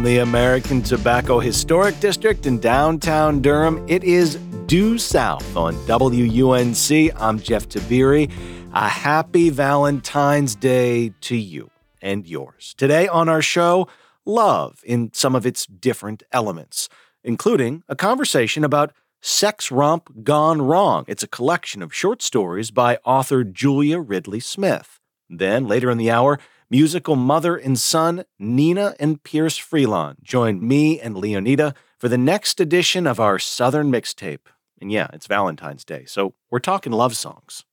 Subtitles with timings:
[0.00, 3.84] from the American Tobacco Historic District in downtown Durham.
[3.86, 7.12] It is Due South on WUNC.
[7.20, 8.32] I'm Jeff Tiberii.
[8.72, 11.70] A happy Valentine's Day to you
[12.00, 12.74] and yours.
[12.78, 13.88] Today on our show,
[14.24, 16.88] love in some of its different elements,
[17.22, 21.04] including a conversation about Sex Romp Gone Wrong.
[21.08, 24.98] It's a collection of short stories by author Julia Ridley Smith.
[25.28, 26.38] Then, later in the hour,
[26.70, 32.60] musical mother and son Nnenna and Pierce Freelon join me and Leoneda for the next
[32.60, 34.46] edition of our Southern mixtape.
[34.80, 37.64] And yeah, it's Valentine's Day, so we're talking love songs.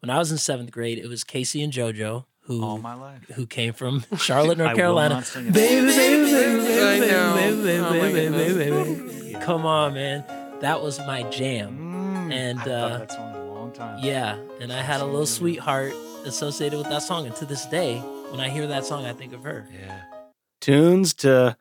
[0.00, 3.22] When I was in seventh grade, it was K-Ci and JoJo who all my life.
[3.34, 5.14] who came from Charlotte, North I will Carolina.
[5.16, 5.54] not sing it.
[5.54, 7.34] Baby, baby, baby, baby, I know.
[7.36, 9.22] baby, baby, Oh my baby, baby, goodness.
[9.22, 9.34] baby.
[9.44, 10.24] Come on, man.
[10.60, 11.78] That was my jam.
[11.78, 13.98] Mm, And, I uh, love that song a long time.
[14.02, 15.92] Yeah, and I had a little sweetheart
[16.24, 17.26] associated with that song.
[17.26, 19.68] And to this day, when I hear that song, I think of her.
[19.72, 20.02] Yeah.
[20.60, 21.56] Tunes to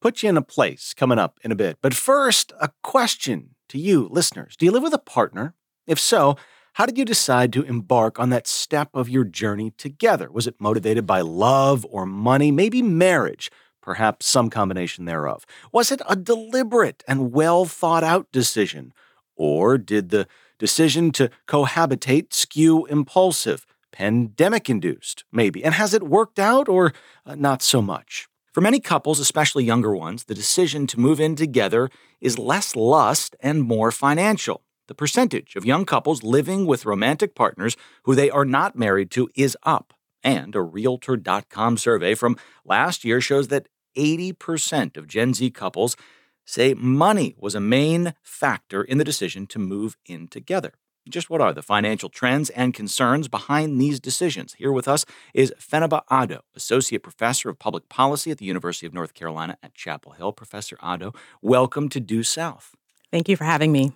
[0.00, 1.78] put you in a place coming up in a bit.
[1.82, 4.56] But first, a question to you, listeners.
[4.56, 5.54] Do you live with a partner?
[5.86, 6.36] If so,
[6.74, 10.30] how did you decide to embark on that step of your journey together?
[10.30, 13.50] Was it motivated by love or money, maybe marriage?
[13.82, 15.46] Perhaps some combination thereof.
[15.72, 18.92] Was it a deliberate and well thought out decision?
[19.36, 20.26] Or did the
[20.58, 25.64] decision to cohabitate skew impulsive, pandemic induced, maybe?
[25.64, 26.92] And has it worked out or
[27.24, 28.28] uh, not so much?
[28.52, 31.88] For many couples, especially younger ones, the decision to move in together
[32.20, 34.62] is less lust and more financial.
[34.88, 39.30] The percentage of young couples living with romantic partners who they are not married to
[39.34, 39.94] is up.
[40.22, 42.36] And a Realtor.com survey from
[42.66, 45.96] last year shows that 80% of Gen Z couples
[46.44, 50.74] say money was a main factor in the decision to move in together.
[51.08, 54.54] Just what are the financial trends and concerns behind these decisions?
[54.54, 55.04] Here with us
[55.34, 59.72] is Fenaba Addo, Associate Professor of Public Policy at the University of North Carolina at
[59.72, 60.32] Chapel Hill.
[60.32, 62.74] Professor Addo, welcome to Due South.
[63.12, 63.92] Thank you for having me.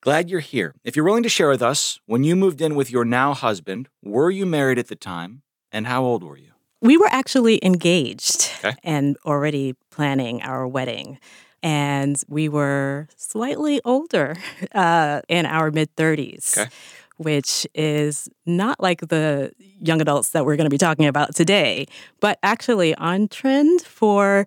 [0.00, 0.76] Glad you're here.
[0.84, 3.88] If you're willing to share with us, when you moved in with your now husband,
[4.00, 5.42] were you married at the time?
[5.72, 6.52] And how old were you?
[6.80, 8.76] We were actually engaged Okay.
[8.84, 11.18] and already planning our wedding.
[11.64, 14.36] And we were slightly older
[14.74, 16.70] uh, in our mid 30s, Okay.
[17.16, 21.86] which is not like the young adults that we're going to be talking about today,
[22.20, 24.46] but actually on trend for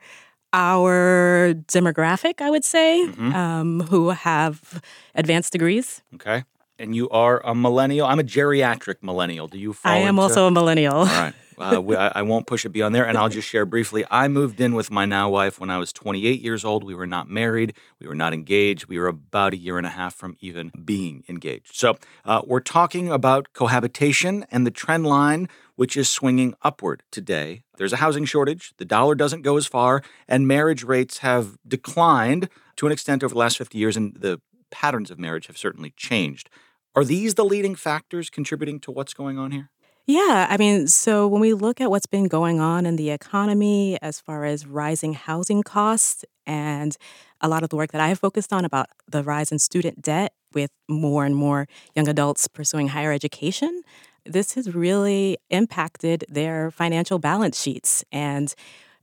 [0.54, 3.34] our demographic, I would say, Mhm.
[3.36, 4.82] um, who have
[5.16, 6.02] advanced degrees.
[6.16, 6.44] Okay.
[6.80, 8.08] And you are a millennial.
[8.08, 9.48] I'm a geriatric millennial.
[9.48, 10.96] Do you fall I am into- also a millennial.
[10.96, 11.34] All right.
[11.60, 13.08] Uh, we, I, I won't push it beyond there.
[13.08, 14.06] And I'll just share briefly.
[14.12, 16.84] I moved in with my now wife when I was 28 years old.
[16.84, 17.74] We were not married.
[18.00, 18.86] We were not engaged.
[18.86, 21.76] We were about a year and a half from even being engaged.
[21.76, 27.64] So uh, we're talking about cohabitation and the trend line, which is swinging upward today.
[27.78, 28.74] There's a housing shortage.
[28.78, 33.34] The dollar doesn't go as far, and marriage rates have declined to an extent over
[33.34, 34.40] the last 50 years, and the
[34.70, 36.52] patterns of marriage have certainly changed.
[36.98, 39.70] Are these the leading factors contributing to what's going on here?
[40.08, 44.00] Yeah, I mean, so when we look at what's been going on in the economy
[44.02, 46.98] as far as rising housing costs and
[47.40, 50.02] a lot of the work that I have focused on about the rise in student
[50.02, 53.84] debt with more and more young adults pursuing higher education,
[54.26, 58.04] this has really impacted their financial balance sheets.
[58.12, 58.56] And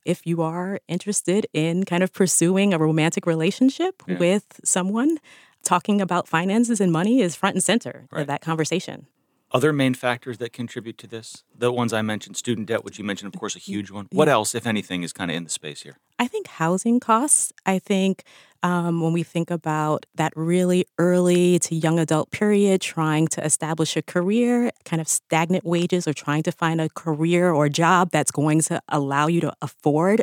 [0.04, 4.18] if you are interested in kind of pursuing a romantic relationship Yeah.
[4.18, 5.18] with someone,
[5.64, 8.22] talking about finances and money is front and center Right.
[8.22, 9.06] of that conversation.
[9.50, 11.44] Other main factors that contribute to this?
[11.56, 14.08] The ones I mentioned, student debt, which you mentioned, of course, a huge one.
[14.10, 15.96] What else, if anything, is kind of in the space here?
[16.18, 17.52] I think housing costs.
[17.64, 18.24] I think
[18.64, 23.96] um, when we think about that really early to young adult period, trying to establish
[23.96, 28.32] a career, kind of stagnant wages, or trying to find a career or job that's
[28.32, 30.22] going to allow you to afford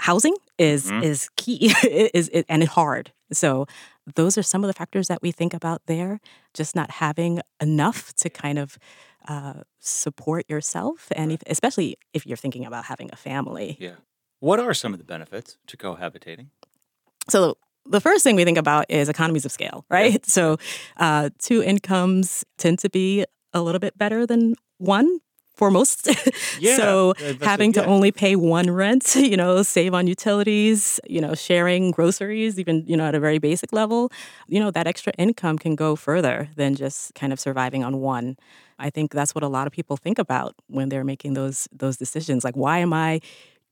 [0.00, 1.02] housing is Mhm.
[1.02, 1.72] is key.
[2.14, 3.12] Is it, and it's hard.
[3.32, 3.66] So
[4.14, 6.20] those are some of the factors that we think about there.
[6.54, 8.78] Just not having enough to kind of
[9.26, 13.76] uh, support yourself, and if, especially if you're thinking about having a family.
[13.78, 13.96] Yeah.
[14.40, 16.46] What are some of the benefits to cohabitating?
[17.28, 20.24] So the first thing we think about is economies of scale, right?
[20.26, 20.58] So
[20.96, 25.20] uh, two incomes tend to be a little bit better than one
[25.58, 26.08] for most.
[26.60, 27.86] Yeah, so uh, having it, to yeah.
[27.86, 32.96] only pay one rent, you know, save on utilities, you know, sharing groceries, even, you
[32.96, 34.10] know, at a very basic level,
[34.48, 38.36] you know, that extra income can go further than just kind of surviving on one.
[38.78, 41.96] I think that's what a lot of people think about when they're making those those
[41.96, 42.44] decisions.
[42.44, 43.20] Like, why am I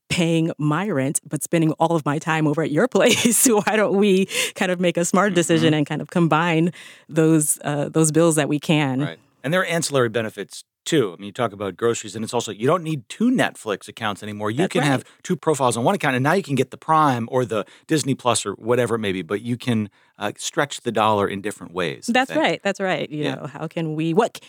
[0.09, 3.47] paying my rent but spending all of my time over at your place?
[3.47, 6.71] why don't we kind of make a smart decision and kind of combine
[7.09, 9.01] those uh, those bills that we can?
[9.01, 9.19] Right.
[9.43, 11.13] And there are ancillary benefits too.
[11.13, 14.23] I mean, you talk about groceries, and it's also you don't need two Netflix accounts
[14.23, 14.49] anymore.
[14.49, 14.87] You That's can right.
[14.87, 17.65] have two profiles on one account, and now you can get the Prime or the
[17.85, 19.21] Disney Plus or whatever it may be.
[19.21, 22.09] But you can uh, stretch the dollar in different ways.
[22.11, 22.59] That's right.
[22.63, 23.07] That's right.
[23.09, 23.35] You Yeah.
[23.35, 24.39] know, how can we what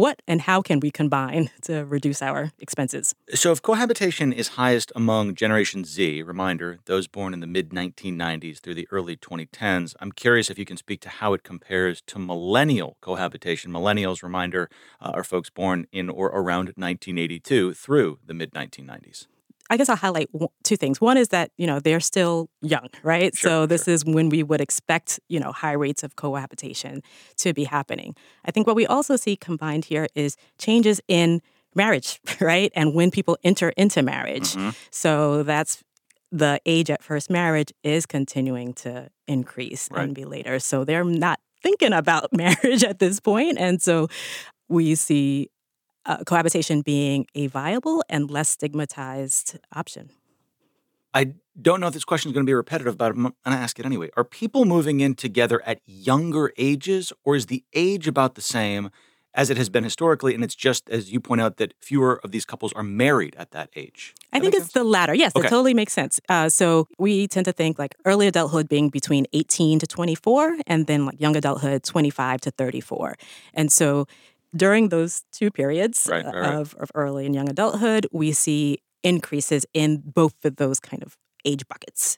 [0.00, 3.14] what and how can we combine to reduce our expenses?
[3.34, 8.60] So, if cohabitation is highest among Generation Z, reminder, those born in the mid 1990s
[8.60, 12.18] through the early 2010s, I'm curious if you can speak to how it compares to
[12.18, 13.70] millennial cohabitation.
[13.70, 14.70] Millennials, reminder,
[15.00, 19.26] uh, are folks born in or around 1982 through the mid 1990s.
[19.70, 20.28] I guess I'll highlight
[20.64, 21.00] two things.
[21.00, 23.34] One is that, you know, they're still young, right?
[23.36, 27.02] Sure, so this is when we would expect, you know, high rates of cohabitation
[27.38, 28.14] to be happening.
[28.44, 31.40] I think what we also see combined here is changes in
[31.74, 32.72] marriage, right?
[32.74, 34.54] And when people enter into marriage.
[34.54, 34.74] Mhm.
[34.90, 35.82] So that's
[36.32, 40.04] the age at first marriage is continuing to increase Right.
[40.04, 40.58] and be later.
[40.60, 43.56] So they're not thinking about marriage at this point.
[43.58, 44.08] And so
[44.68, 45.48] we see
[46.06, 50.10] uh, cohabitation being a viable and less stigmatized option.
[51.12, 53.50] I don't know if this question is going to be repetitive, but I'm going to
[53.50, 54.10] ask it anyway.
[54.16, 58.90] Are people moving in together at younger ages, or is the age about the same
[59.34, 60.34] as it has been historically?
[60.34, 63.50] And it's just, as you point out, that fewer of these couples are married at
[63.50, 64.14] that age.
[64.32, 65.12] I think it's the latter.
[65.12, 65.48] Yes, Okay.
[65.48, 66.20] it totally makes sense.
[66.28, 70.86] Uh, so we tend to think like early adulthood being between 18 to 24, and
[70.86, 73.16] then like young adulthood 25 to 34.
[73.52, 74.06] And so
[74.54, 76.54] during those two periods Right, uh, right, right.
[76.54, 81.16] Of, of early and young adulthood, we see increases in both of those kind of
[81.44, 82.16] age buckets.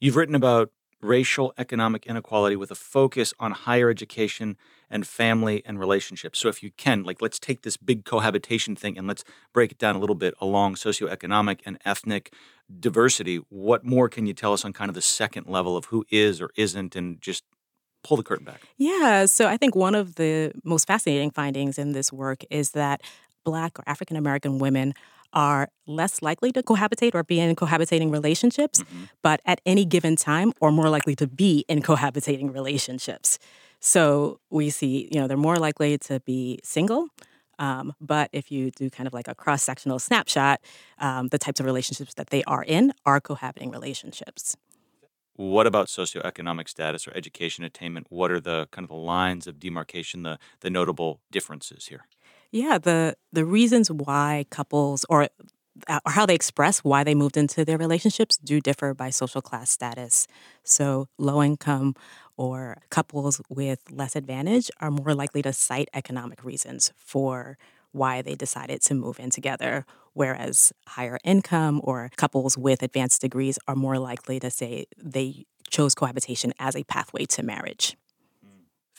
[0.00, 0.70] You've written about
[1.00, 4.56] racial economic inequality with a focus on higher education
[4.88, 6.38] and family and relationships.
[6.38, 9.78] So if you can, like let's take this big cohabitation thing and let's break it
[9.78, 12.32] down a little bit along socioeconomic and ethnic
[12.78, 13.40] diversity.
[13.48, 16.40] What more can you tell us on kind of the second level of who is
[16.40, 17.42] or isn't and just
[18.02, 18.60] pull the curtain back?
[18.76, 23.00] Yeah, so I think one of the most fascinating findings in this work is that
[23.44, 24.94] Black or African American women
[25.32, 29.08] are less likely to cohabitate or be in cohabitating relationships, Mhm.
[29.22, 33.38] but at any given time are more likely to be in cohabitating relationships.
[33.80, 37.08] So we see, you know, they're more likely to be single.
[37.58, 40.60] Um, but if you do kind of like a cross sectional snapshot,
[40.98, 44.56] um, the types of relationships that they are in are cohabiting relationships.
[45.34, 48.06] What about socioeconomic status or education attainment?
[48.10, 52.06] What are the kind of the lines of demarcation, the the notable differences here?
[52.50, 55.28] Yeah, the the reasons why couples or
[55.88, 59.42] uh, or how they express why they moved into their relationships do differ by social
[59.42, 60.26] class status.
[60.64, 61.94] So, low income
[62.36, 67.58] or couples with less advantage are more likely to cite economic reasons for
[67.92, 73.58] why they decided to move in together, whereas higher income or couples with advanced degrees
[73.68, 77.96] are more likely to say they chose cohabitation as a pathway to marriage.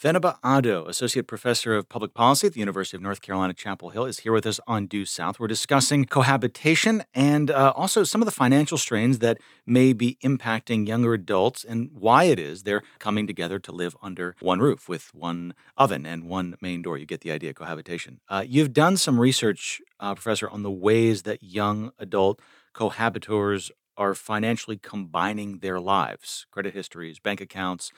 [0.03, 4.03] Fenaba Addo, Associate Professor of Public Policy at the University of North Carolina, Chapel Hill,
[4.03, 5.39] is here with us on Due South.
[5.39, 10.85] We're discussing cohabitation and uh, also some of the financial strains that may be impacting
[10.85, 15.09] younger adults and why it is they're coming together to live under one roof with
[15.15, 16.97] one oven and one main door.
[16.97, 18.19] You get the idea, cohabitation.
[18.27, 22.41] Uh, you've done some research, uh, Professor, on the ways that young adult
[22.75, 27.94] cohabitors are financially combining their lives, credit histories, bank accounts.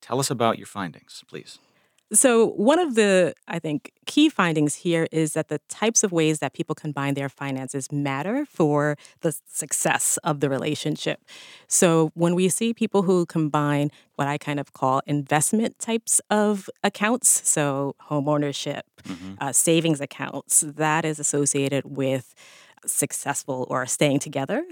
[0.00, 1.58] Tell us about your findings, please.
[2.12, 6.40] So, one of the, I think, key findings here is that the types of ways
[6.40, 11.20] that people combine their finances matter for the success of the relationship.
[11.68, 16.68] So, when we see people who combine what I kind of call investment types of
[16.82, 19.36] accounts, so home ownership, Mhm.
[19.40, 22.34] uh, savings accounts, that is associated with
[22.86, 24.64] successful or staying together.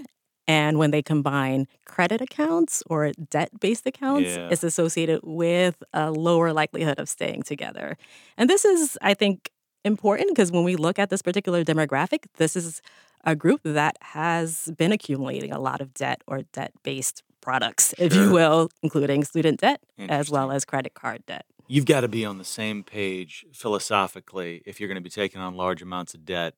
[0.49, 4.49] And when they combine credit accounts or debt based accounts, Yeah.
[4.49, 7.97] it's associated with a lower likelihood of staying together.
[8.35, 9.51] And this is, I think,
[9.85, 12.81] important because when we look at this particular demographic, this is
[13.23, 18.15] a group that has been accumulating a lot of debt or debt based products, if
[18.15, 21.45] you will, including student debt as well as credit card debt.
[21.67, 25.39] You've got to be on the same page philosophically if you're going to be taking
[25.41, 26.55] on large amounts of debt,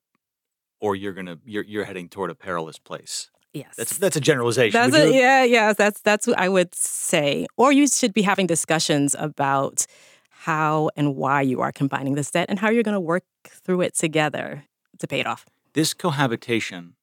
[0.79, 3.29] or you're going to you're you're heading toward a perilous place.
[3.53, 3.75] Yes.
[3.75, 4.79] That's that's a generalization.
[4.79, 5.73] That's a, yeah, yeah.
[5.73, 7.47] That's that's what I would say.
[7.57, 9.85] Or you should be having discussions about
[10.29, 13.81] how and why you are combining this debt and how you're going to work through
[13.81, 14.63] it together
[14.99, 15.45] to pay it off.
[15.73, 16.95] This cohabitation,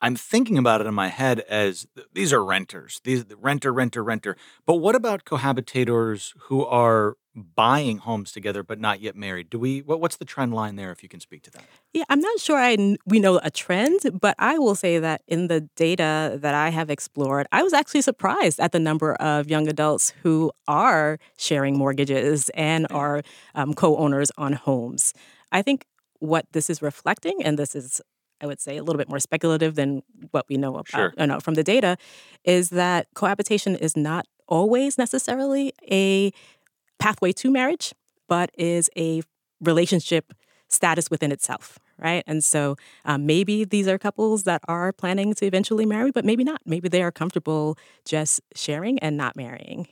[0.00, 4.36] I'm thinking about it in my head as these are renters, these renter, renter, renter.
[4.64, 9.50] But what about cohabitators who are buying homes together but not yet married?
[9.50, 9.82] Do we?
[9.82, 10.90] What, what's the trend line there?
[10.90, 11.64] If you can speak to that.
[11.92, 15.48] Yeah, I'm not sure I we know a trend, but I will say that in
[15.48, 19.68] the data that I have explored, I was actually surprised at the number of young
[19.68, 23.22] adults who are sharing mortgages and are
[23.54, 25.12] um, co-owners on homes.
[25.52, 25.84] I think
[26.18, 28.00] what this is reflecting, and this is
[28.40, 31.12] I would say a little bit more speculative than what we know about Sure.
[31.16, 31.96] know, from the data,
[32.44, 36.32] is that cohabitation is not always necessarily a
[36.98, 37.92] pathway to marriage,
[38.28, 39.22] but is a
[39.60, 40.32] relationship
[40.68, 42.24] status within itself, right?
[42.26, 46.44] And so um, maybe these are couples that are planning to eventually marry, but maybe
[46.44, 46.60] not.
[46.66, 49.88] Maybe they are comfortable just sharing and not marrying.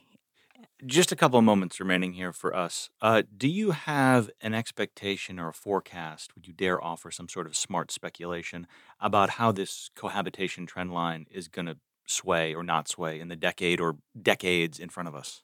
[0.85, 2.89] Just a couple of moments remaining here for us.
[3.01, 6.35] Uh, do you have an expectation or a forecast?
[6.35, 8.67] Would you dare offer some sort of smart speculation
[8.99, 13.35] about how this cohabitation trend line is going to sway or not sway in the
[13.35, 15.41] decade or decades in front of us?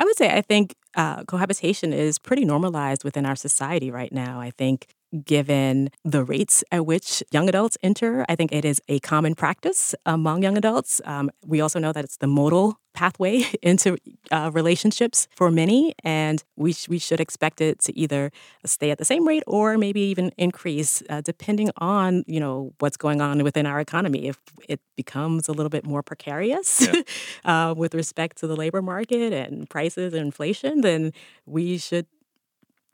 [0.00, 4.40] I would say I think uh, cohabitation is pretty normalized within our society right now.
[4.40, 4.88] I think
[5.24, 9.94] given the rates at which young adults enter, I think it is a common practice
[10.06, 11.00] among young adults.
[11.04, 13.96] Um, we also know that it's the modal pathway into
[14.30, 18.30] uh, relationships for many, and we, sh- we should expect it to either
[18.64, 22.96] stay at the same rate or maybe even increase, uh, depending on you know what's
[22.96, 24.28] going on within our economy.
[24.28, 24.38] If
[24.68, 27.02] it becomes a little bit more precarious Yeah.
[27.44, 31.12] uh, with respect to the labor market and prices and inflation, then
[31.46, 32.06] we should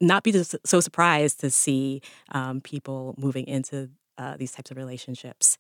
[0.01, 5.59] not be so surprised to see um, people moving into uh, these types of relationships.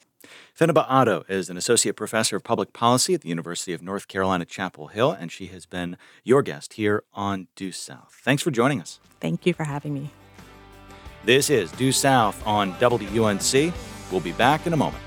[0.58, 4.44] Fenaba Addo is an associate professor of public policy at the University of North Carolina,
[4.44, 8.18] Chapel Hill, and she has been your guest here on Due South.
[8.22, 8.98] Thanks for joining us.
[9.20, 10.10] Thank you for having me.
[11.24, 13.72] This is Due South on WUNC.
[14.10, 15.02] We'll be back in a moment.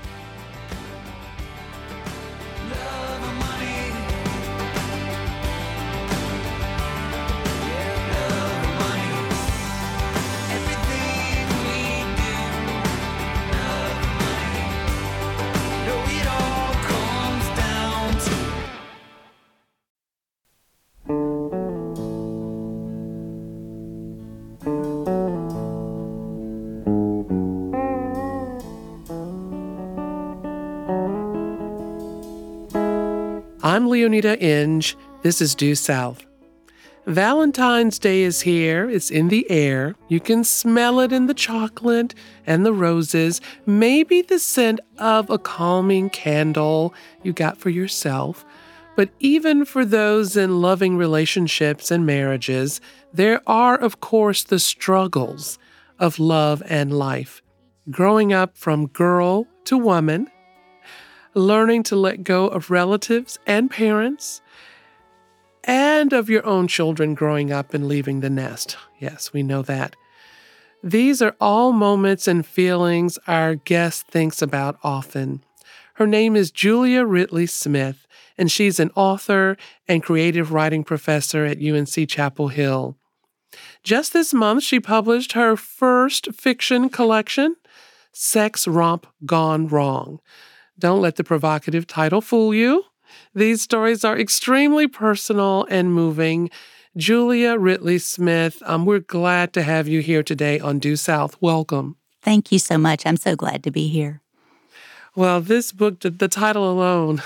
[34.10, 34.96] Leoneda Inge.
[35.22, 36.26] This is Due South.
[37.06, 38.90] Valentine's Day is here.
[38.90, 39.94] It's in the air.
[40.08, 42.14] You can smell it in the chocolate
[42.44, 48.44] and the roses, maybe the scent of a calming candle you got for yourself.
[48.96, 52.80] But even for those in loving relationships and marriages,
[53.12, 55.56] there are, of course, the struggles
[56.00, 57.42] of love and life.
[57.90, 60.28] Growing up from girl to woman,
[61.34, 64.40] learning to let go of relatives and parents,
[65.64, 68.76] and of your own children growing up and leaving the nest.
[68.98, 69.94] Yes, we know that.
[70.82, 75.44] These are all moments and feelings our guest thinks about often.
[75.94, 78.06] Her name is Julia Ridley Smith,
[78.38, 82.96] and she's an author and creative writing professor at UNC Chapel Hill.
[83.82, 87.56] Just this month, she published her first fiction collection,
[88.12, 90.20] Sex Romp Gone Wrong.
[90.80, 92.84] Don't let the provocative title fool you.
[93.34, 96.48] These stories are extremely personal and moving.
[96.96, 101.36] Julia Ridley Smith, um, we're glad to have you here today on Due South.
[101.40, 101.96] Welcome.
[102.22, 103.04] Thank you so much.
[103.04, 104.22] I'm so glad to be here.
[105.14, 107.22] Well, this book, the, the title alone,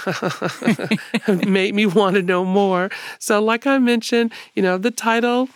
[1.46, 2.90] made me want to know more.
[3.20, 5.49] So, like I mentioned, you know, the title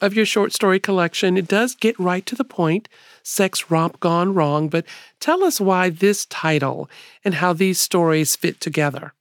[0.00, 2.88] of your short story collection, it does get right to the point
[3.22, 4.68] Sex Romp Gone Wrong.
[4.68, 4.84] But
[5.20, 6.88] tell us why this title
[7.24, 9.12] and how these stories fit together.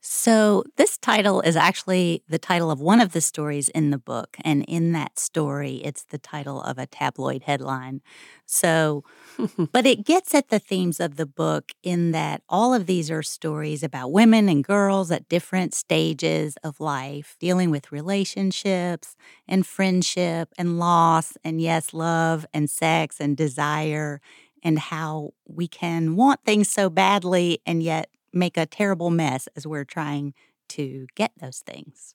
[0.00, 4.36] So, this title is actually the title of one of the stories in the book.
[4.44, 8.00] And in that story, it's the title of a tabloid headline.
[8.46, 9.02] So,
[9.72, 13.24] but it gets at the themes of the book in that all of these are
[13.24, 19.16] stories about women and girls at different stages of life, dealing with relationships
[19.48, 24.20] and friendship and loss, and yes, love and sex and desire,
[24.62, 29.66] and how we can want things so badly and yet make a terrible mess as
[29.66, 30.34] we're trying
[30.68, 32.14] to get those things.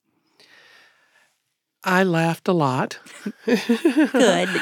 [1.83, 2.99] I laughed a lot.
[3.45, 3.59] Good,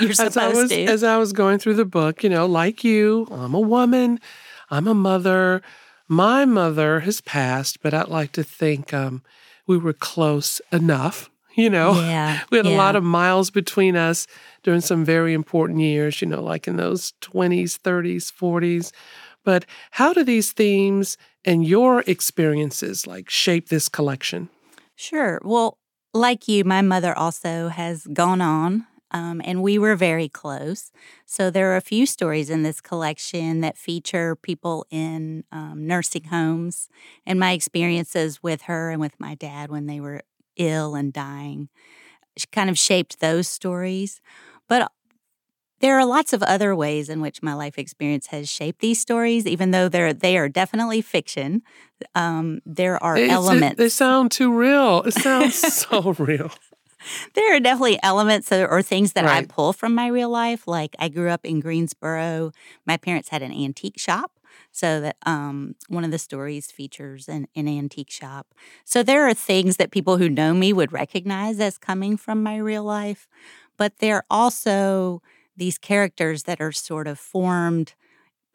[0.01, 0.85] you're as I supposed was, to.
[0.85, 4.19] As I was going through the book, you know, like you, I'm a woman,
[4.69, 5.61] I'm a mother.
[6.07, 9.21] My mother has passed, but I'd like to think um,
[9.67, 11.29] we were close enough.
[11.55, 14.25] You know, Yeah, we had a lot of miles between us
[14.63, 18.93] during some very important years, you know, like in those 20s, 30s, 40s.
[19.43, 24.49] But how do these themes and your experiences like shape this collection?
[24.95, 25.39] Sure.
[25.43, 25.77] Well,
[26.13, 30.91] like you, my mother also has gone on, um, and we were very close.
[31.25, 36.25] So there are a few stories in this collection that feature people in um, nursing
[36.25, 36.89] homes
[37.25, 40.21] and my experiences with her and with my dad when they were
[40.57, 41.69] ill and dying.
[42.37, 44.21] She kind of shaped those stories.
[44.67, 44.91] But
[45.81, 49.45] there are lots of other ways in which my life experience has shaped these stories,
[49.45, 51.61] even though they're they are definitely fiction.
[52.15, 53.77] Um, there are It's- it- elements.
[53.77, 55.01] they sound too real.
[55.03, 56.51] It sounds so real.
[57.33, 60.67] there are definitely elements or, or things that I pull from my real life.
[60.67, 62.51] Like I grew up in Greensboro.
[62.85, 64.31] My parents had an antique shop.
[64.73, 68.47] So that um, one of the stories features an, an antique shop.
[68.85, 72.55] So there are things that people who know me would recognize as coming from my
[72.57, 73.27] real life.
[73.75, 75.21] But they're also
[75.61, 77.93] these characters that are sort of formed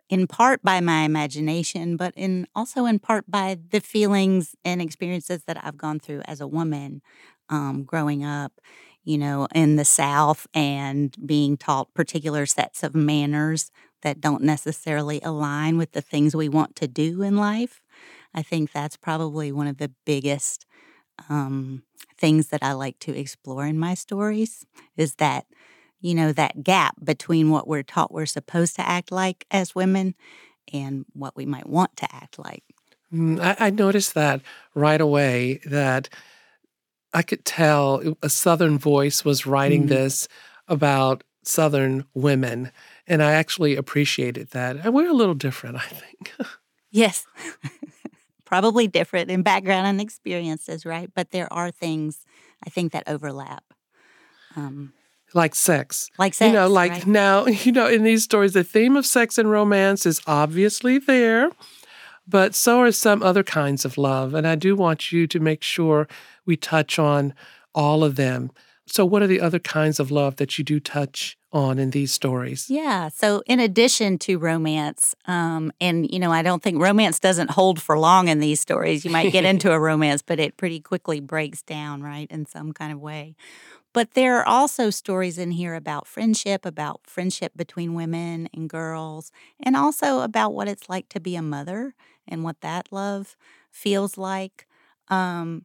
[0.08, 5.42] in part by my imagination, but in also in part by the feelings and experiences
[5.46, 7.02] that I've gone through as a woman
[7.50, 8.52] um, growing up,
[9.04, 13.70] you know, in the South and being taught particular sets of manners
[14.02, 17.80] that don't necessarily align with the things we want to do in life.
[18.34, 20.66] I think that's probably one of the biggest
[21.28, 21.82] um,
[22.18, 25.46] things that I like to explore in my stories is that,
[26.00, 30.14] you know, that gap between what we're taught we're supposed to act like as women
[30.72, 32.64] and what we might want to act like.
[33.12, 34.40] Mm, I, I noticed that
[34.74, 36.08] right away that
[37.12, 39.88] I could tell a Southern voice was writing Mhm.
[39.88, 40.28] this
[40.68, 42.72] about Southern women.
[43.06, 44.76] And I actually appreciated that.
[44.76, 46.32] And we're a little different, I think.
[46.92, 47.26] Yes.
[48.44, 51.10] Probably different in background and experiences, right?
[51.14, 52.24] But there are things
[52.64, 53.64] I think that overlap.
[54.54, 54.92] Um,
[55.36, 56.10] like sex.
[56.18, 56.48] like sex.
[56.48, 57.06] you know, like right?
[57.06, 61.50] now, you know, in these stories, the theme of sex and romance is obviously there,
[62.26, 64.34] but so are some other kinds of love.
[64.34, 66.08] And I do want you to make sure
[66.44, 67.34] we touch on
[67.74, 68.50] all of them.
[68.88, 72.12] So, what are the other kinds of love that you do touch on in these
[72.12, 72.70] stories?
[72.70, 73.08] Yeah.
[73.08, 77.82] So, in addition to romance, um, and you know, I don't think romance doesn't hold
[77.82, 79.04] for long in these stories.
[79.04, 82.72] You might get into a romance, but it pretty quickly breaks down, right, in some
[82.72, 83.34] kind of way.
[83.96, 89.32] But there are also stories in here about friendship, about friendship between women and girls,
[89.58, 91.94] and also about what it's like to be a mother
[92.28, 93.36] and what that love
[93.70, 94.66] feels like.
[95.08, 95.64] Um,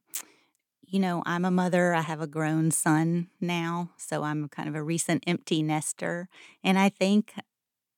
[0.87, 1.93] you know, I'm a mother.
[1.93, 3.89] I have a grown son now.
[3.97, 6.29] So I'm kind of a recent empty nester.
[6.63, 7.33] And I think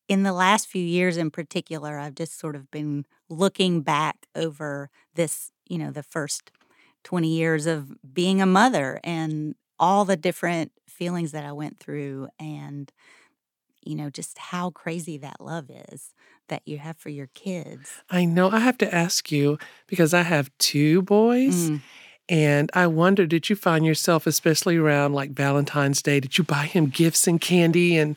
[0.10, 4.90] in the last few years in particular, I've just sort of been looking back over
[5.16, 6.52] this, you know, the first
[7.04, 12.30] 20 years of being a mother and all the different feelings that I went through
[12.40, 12.92] and,
[13.84, 16.14] you know, just how crazy that love is
[16.50, 17.92] that you have for your kids.
[18.10, 19.58] I know I have to ask you
[19.88, 21.70] because I have two boys.
[21.70, 21.82] Mm.
[22.30, 26.66] And I wonder, did you find yourself, especially around like Valentine's Day, did you buy
[26.66, 28.16] him gifts and candy and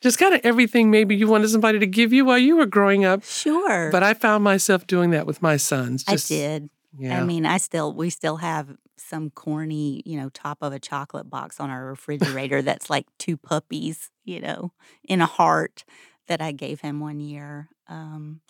[0.00, 3.04] just kind of everything maybe you wanted somebody to give you while you were growing
[3.04, 3.22] up?
[3.24, 3.90] Sure.
[3.90, 6.04] But I found myself doing that with my sons.
[6.08, 6.68] I did.
[6.98, 7.20] Yeah.
[7.20, 11.28] I mean, I still we still have some corny, you know, top of a chocolate
[11.28, 14.72] box on our refrigerator that's like two puppies, you know,
[15.04, 15.84] in a heart
[16.26, 17.68] that I gave him one year.
[17.88, 18.40] Um,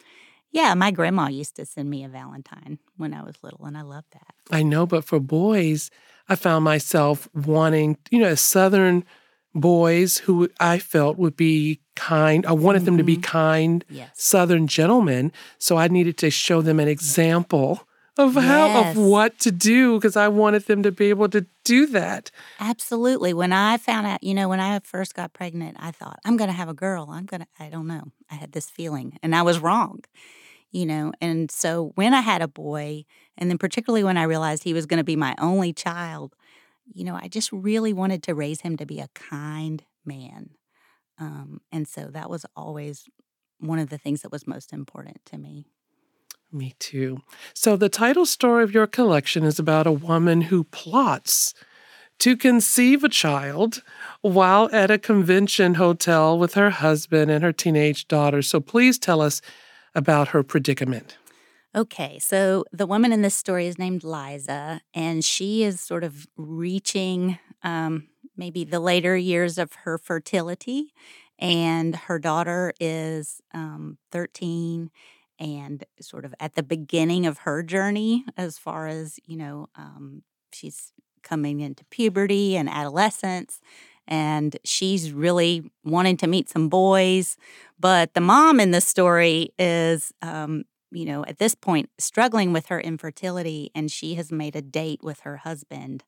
[0.50, 3.82] yeah, my grandma used to send me a Valentine when I was little, and I
[3.82, 4.34] loved that.
[4.52, 5.90] I know, but for boys,
[6.28, 9.04] I found myself wanting, you know, Southern
[9.54, 12.46] boys who I felt would be kind.
[12.46, 13.22] I wanted them to be Mhm.
[13.22, 14.10] kind Yes.
[14.14, 15.32] Southern gentlemen.
[15.58, 20.16] So I needed to show them an example of how, of what to do because
[20.16, 22.30] I wanted them to be able to do that.
[22.60, 23.34] Absolutely.
[23.34, 26.48] When I found out, you know, when I first got pregnant, I thought, I'm going
[26.48, 27.08] to have a girl.
[27.10, 28.12] I'm going to, I don't know.
[28.30, 30.04] I had this feeling, and I was wrong,
[30.70, 31.12] you know.
[31.20, 33.04] And so when I had a boy,
[33.36, 36.34] and then particularly when I realized he was going to be my only child,
[36.92, 40.50] you know, I just really wanted to raise him to be a kind man.
[41.18, 43.08] Um, and so that was always
[43.58, 45.66] one of the things that was most important to me.
[46.54, 47.20] Me too.
[47.52, 51.52] So the title story of your collection is about a woman who plots
[52.20, 53.82] to conceive a child
[54.20, 58.40] while at a convention hotel with her husband and her teenage daughter.
[58.40, 59.42] So please tell us
[59.96, 61.18] about her predicament.
[61.74, 66.28] Okay, so the woman in this story is named Liza, and she is sort of
[66.36, 70.92] reaching um, maybe the later years of her fertility.
[71.36, 74.92] And her daughter is um, 13
[75.38, 80.22] and sort of at the beginning of her journey as far as, you know, um,
[80.52, 80.92] she's
[81.22, 83.60] coming into puberty and adolescence.
[84.06, 87.38] And she's really wanting to meet some boys.
[87.80, 92.66] But the mom in this story is um, you know, at this point, struggling with
[92.66, 96.04] her infertility, and she has made a date with her husband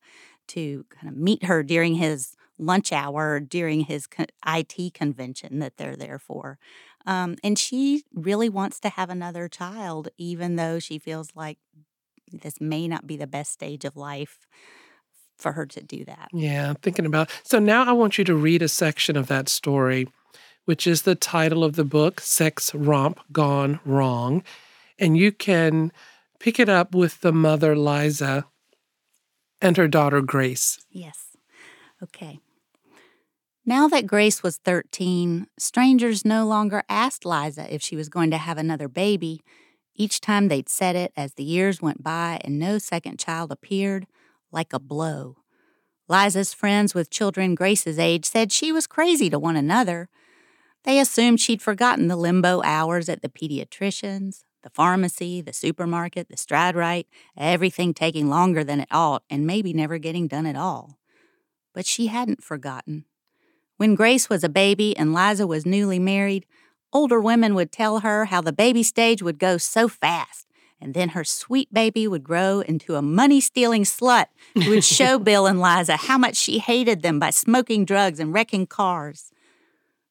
[0.48, 4.08] to kind of meet her during his lunch hour during his
[4.46, 6.58] IT convention that they're there for.
[7.06, 11.58] Um, and she really wants to have another child, even though she feels like
[12.32, 14.46] this may not be the best stage of life
[15.38, 16.28] for her to do that.
[16.32, 17.30] Yeah, thinking about.
[17.44, 20.08] So now I want you to read a section of that story
[20.66, 24.42] which is the title of the book, Sex Romp Gone Wrong.
[24.98, 25.92] And you can
[26.38, 28.44] pick it up with the mother, Liza,
[29.62, 30.84] and her daughter, Grace.
[30.90, 31.36] Yes.
[32.02, 32.40] Okay.
[33.68, 38.38] Now that Grace was 13, strangers no longer asked Liza if she was going to
[38.38, 39.42] have another baby.
[39.96, 44.06] Each time they'd said it as the years went by and no second child appeared,
[44.52, 45.38] like a blow.
[46.06, 50.08] Liza's friends with children Grace's age said she was crazy to one another.
[50.84, 56.36] They assumed she'd forgotten the limbo hours at the pediatrician's, the pharmacy, the supermarket, the
[56.36, 61.00] Stride Rite, everything taking longer than it ought and maybe never getting done at all.
[61.74, 63.06] But she hadn't forgotten.
[63.76, 66.46] When Grace was a baby and Liza was newly married,
[66.94, 70.46] older women would tell her how the baby stage would go so fast,
[70.80, 75.18] and then her sweet baby would grow into a money stealing slut who would show
[75.28, 79.30] Bill and Liza how much she hated them by smoking drugs and wrecking cars.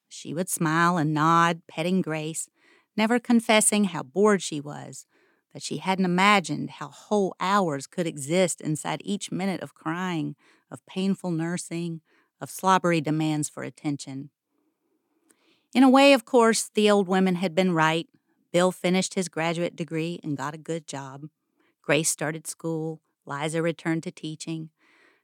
[0.07, 2.47] She would smile and nod, petting Grace,
[2.95, 5.07] never confessing how bored she was,
[5.53, 10.35] that she hadn't imagined how whole hours could exist inside each minute of crying,
[10.69, 12.01] of painful nursing,
[12.45, 14.29] of slobbery demands for attention.
[15.73, 18.07] In a way, of course, the old women had been right.
[18.53, 21.23] Bill finished his graduate degree and got a good job.
[21.81, 23.01] Grace started school.
[23.25, 24.69] Liza returned to teaching.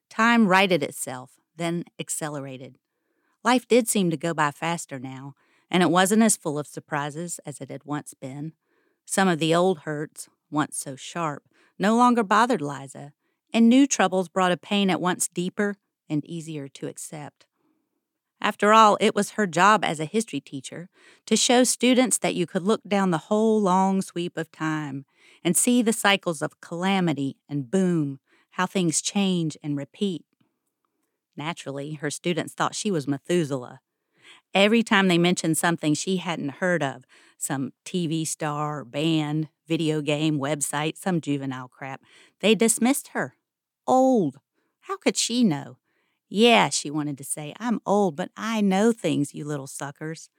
[0.10, 2.80] Time righted itself, then accelerated.
[3.44, 5.36] Life did seem to go by faster now,
[5.70, 8.54] and it wasn't as full of surprises as it had once been.
[9.06, 11.44] Some of the old hurts, once so sharp,
[11.78, 13.14] no longer bothered Liza,
[13.54, 15.76] and new troubles brought a pain at once deeper
[16.12, 17.46] and easier to accept.
[18.42, 20.90] After all, it was her job as a history teacher
[21.28, 25.06] to show students that you could look down the whole long sweep of time
[25.44, 28.20] and see the cycles of calamity and boom,
[28.52, 30.26] how things change and repeat.
[31.38, 33.80] Naturally, her students thought she was Methuselah.
[34.54, 37.06] Every time they mentioned something she hadn't heard of,
[37.38, 42.02] some TV star, band, video game, website, some juvenile crap,
[42.40, 43.36] they dismissed her.
[43.88, 44.38] Old.
[44.82, 45.78] How could she know?
[46.34, 50.30] Yeah, she wanted to say, I'm old, but I know things, you little suckers.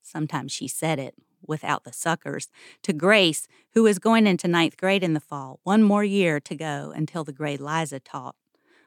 [0.00, 1.14] Sometimes she said it,
[1.46, 2.48] without the suckers,
[2.80, 6.54] to Grace, who was going into ninth grade in the fall, one more year to
[6.54, 8.34] go until the grade Liza taught.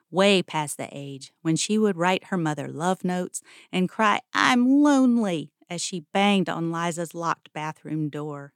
[0.09, 4.81] Way past the age when she would write her mother love notes and cry, I'm
[4.81, 8.53] lonely, as she banged on Liza's locked bathroom door.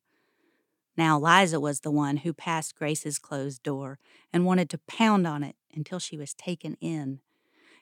[0.97, 3.99] Now Liza was the one who passed Grace's closed door
[4.33, 7.19] and wanted to pound on it until she was taken in.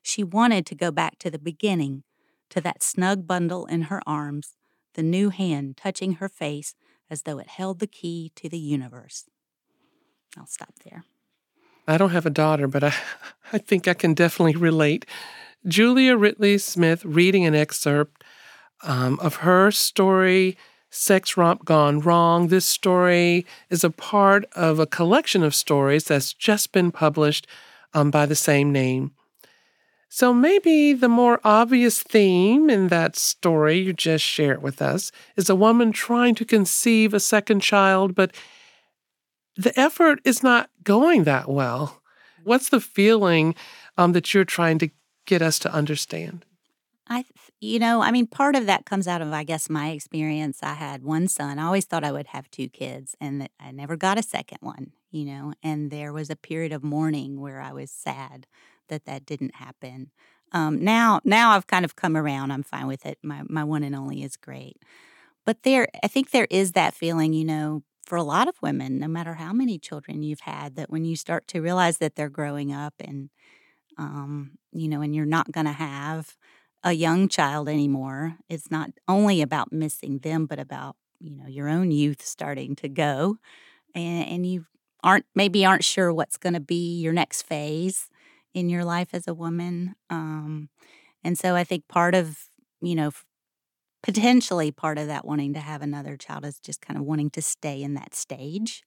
[0.01, 2.03] She wanted to go back to the beginning,
[2.49, 4.55] to that snug bundle in her arms,
[4.93, 6.75] the new hand touching her face
[7.09, 9.25] as though it held the key to the universe.
[10.37, 11.03] I'll stop there.
[11.87, 12.93] I don't have a daughter, but I,
[13.53, 15.05] I think I can definitely relate.
[15.65, 18.23] Julia Ridley Smith reading an excerpt
[18.83, 20.57] um, of her story,
[20.89, 22.47] Sex Romp Gone Wrong.
[22.47, 27.47] This story is a part of a collection of stories that's just been published
[27.93, 29.11] um, by the same name.
[30.09, 35.49] So maybe the more obvious theme in that story you just shared with us is
[35.49, 38.33] a woman trying to conceive a second child, but
[39.55, 42.01] the effort is not going that well.
[42.43, 43.55] What's the feeling
[43.97, 44.89] um, that you're trying to
[45.25, 46.45] get us to understand?
[47.09, 47.25] I,
[47.59, 50.59] you know, I mean, part of that comes out of, I guess, my experience.
[50.61, 51.59] I had one son.
[51.59, 54.91] I always thought I would have two kids, and I never got a second one,
[55.11, 55.53] you know.
[55.63, 58.45] And there was a period of mourning where I was sad
[58.89, 60.11] that that didn't happen.
[60.53, 62.51] Um, now, now I've kind of come around.
[62.51, 63.17] I'm fine with it.
[63.23, 64.77] My my one and only is great.
[65.45, 68.99] But there, I think there is that feeling, you know, for a lot of women,
[68.99, 72.29] no matter how many children you've had, that when you start to realize that they're
[72.29, 73.29] growing up and,
[73.97, 76.35] um, you know, and you're not going to have
[76.83, 81.67] a young child anymore, it's not only about missing them, but about you know your
[81.69, 83.37] own youth starting to go,
[83.95, 84.65] and, and you
[85.03, 88.09] aren't maybe aren't sure what's going to be your next phase
[88.57, 89.95] in your life as a woman.
[90.09, 90.69] Um,
[91.23, 92.49] and so I think part of,
[92.81, 93.11] you know,
[94.03, 97.41] potentially part of that wanting to have another child is just kind of wanting to
[97.41, 98.83] stay in that stage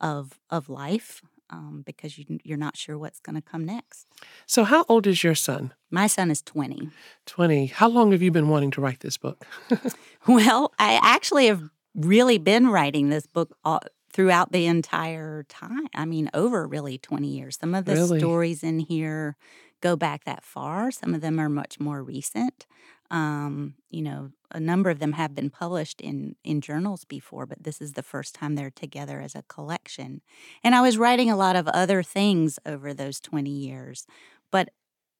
[0.00, 1.20] of of life
[1.50, 4.06] um, because you, you're not sure what's going to come next.
[4.46, 5.74] So, how old is your son?
[5.90, 6.90] My son is 20.
[7.26, 7.66] 20.
[7.66, 9.44] How long have you been wanting to write this book?
[10.28, 11.62] well, I actually have
[11.94, 13.80] really been writing this book all,
[14.20, 15.88] throughout the entire time.
[15.94, 17.56] I mean, over really 20 years.
[17.58, 18.18] Some of the really?
[18.18, 19.34] stories in here
[19.80, 22.66] go back that far, some of them are much more recent.
[23.10, 27.62] Um, you know, a number of them have been published in in journals before, but
[27.62, 30.20] this is the first time they're together as a collection.
[30.62, 34.06] And I was writing a lot of other things over those 20 years.
[34.50, 34.68] But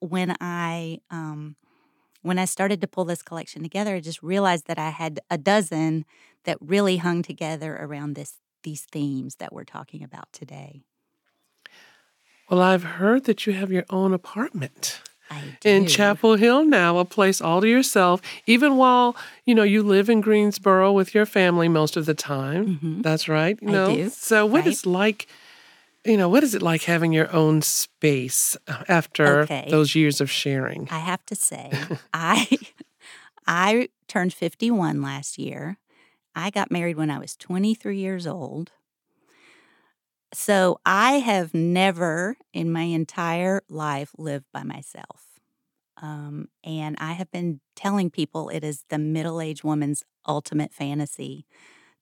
[0.01, 1.57] when I um,
[2.21, 5.39] when I started to pull this collection together, I just realized that I had a
[5.39, 6.05] dozen
[6.45, 10.85] that really hung together around this these themes that we're talking about today.
[12.49, 15.03] Well, I've heard that you have your own apartment
[15.64, 15.87] in.
[15.87, 20.20] Chapel Hill now, a place all to yourself, even while, you know, you live in
[20.20, 22.79] Greensboro with your family most of the time.
[22.83, 23.03] Mhm.
[23.03, 23.57] That's right.
[23.62, 23.94] You I know?
[23.96, 24.73] do, So what right.
[24.73, 25.29] is like
[26.05, 29.66] you know, what is it like having your own space uh, after Okay.
[29.68, 30.88] those years of sharing?
[30.90, 31.73] I have to say,
[32.14, 32.49] I
[33.46, 35.79] I turned 51 last year.
[36.35, 38.73] I got married when I was 23 years old.
[40.33, 45.25] So I have never in my entire life lived by myself.
[46.01, 51.47] Um, and I have been telling people it is the middle aged woman's ultimate fantasy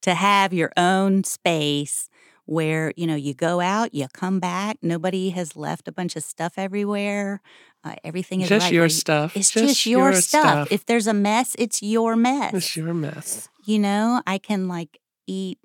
[0.02, 2.08] to have your own space
[2.44, 6.22] where you know you go out you come back nobody has left a bunch of
[6.22, 7.42] stuff everywhere
[7.84, 9.36] uh, everything is Just right your stuff.
[9.36, 10.22] it's just, your, stuff.
[10.68, 10.72] stuff.
[10.72, 13.48] if there's a mess it's your mess It's your mess.
[13.68, 15.58] You know i can like eat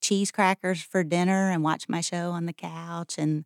[0.00, 3.44] cheese crackers for dinner and watch my show on the couch and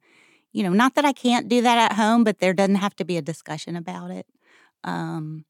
[0.52, 3.04] you know not that i can't do that at home but there doesn't have to
[3.04, 4.26] be a discussion about it
[4.84, 5.44] um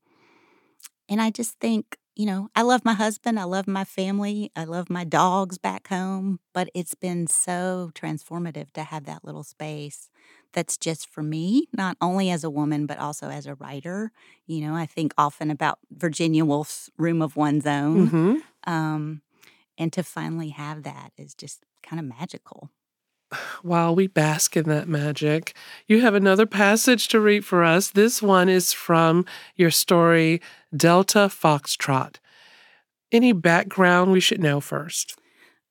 [1.09, 4.65] and i just think you know i love my husband i love my family i
[4.65, 10.09] love my dogs back home but it's been so transformative to have that little space
[10.53, 14.13] that's just for me not only as a woman but also as a writer
[14.47, 19.23] you know i think often about virginia woolf's room of one's own hmm um,
[19.79, 22.71] and to finally have that is just kind of magical.
[23.63, 25.55] While we bask in that magic,
[25.87, 27.91] you have another passage to read for us.
[27.91, 29.25] This one is from
[29.57, 30.43] your story,
[30.77, 32.17] Delta Foxtrot.
[33.11, 35.19] Any background we should know first?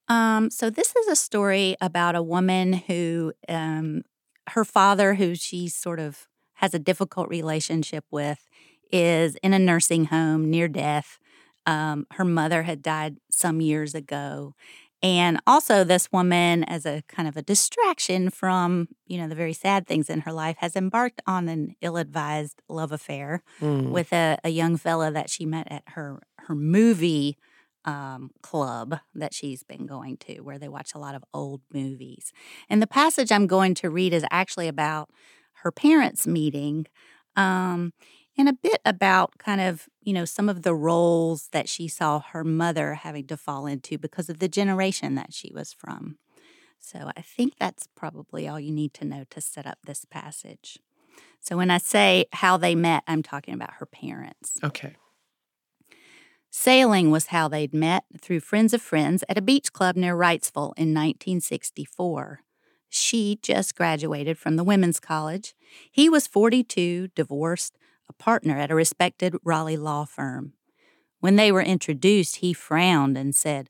[0.08, 4.04] Um, so this is a story about a woman who, um,
[4.50, 8.48] her father, who she sort of has a difficult relationship with,
[8.92, 11.20] is in a nursing home near death.
[11.66, 14.56] Um, her mother had died some years ago.
[15.04, 19.54] And also, this woman, as a kind of a distraction from, you know, the very
[19.54, 23.90] sad things in her life, has embarked on an ill-advised love affair Mm.
[23.90, 27.38] with a, a young fella that she met at her her movie
[27.86, 32.32] um, club that she's been going to, where they watch a lot of old movies.
[32.70, 35.10] And the passage I'm going to read is actually about
[35.64, 36.86] her parents' meeting,
[37.36, 37.94] um,
[38.38, 42.20] and a bit about kind of you know some of the roles that she saw
[42.20, 46.18] her mother having to fall into because of the generation that she was from.
[46.80, 50.80] So I think that's probably all you need to know to set up this passage.
[51.40, 54.58] So when I say how they met, I'm talking about her parents.
[54.64, 54.96] Okay.
[56.50, 60.74] Sailing was how they'd met through friends of friends at a beach club near Wrightsville
[60.76, 62.42] in 1964.
[62.90, 65.56] She just graduated from the women's college.
[65.90, 67.78] He was 42, divorced,
[68.12, 70.52] a partner at a respected Raleigh law firm.
[71.22, 73.70] When they were introduced, he frowned and said,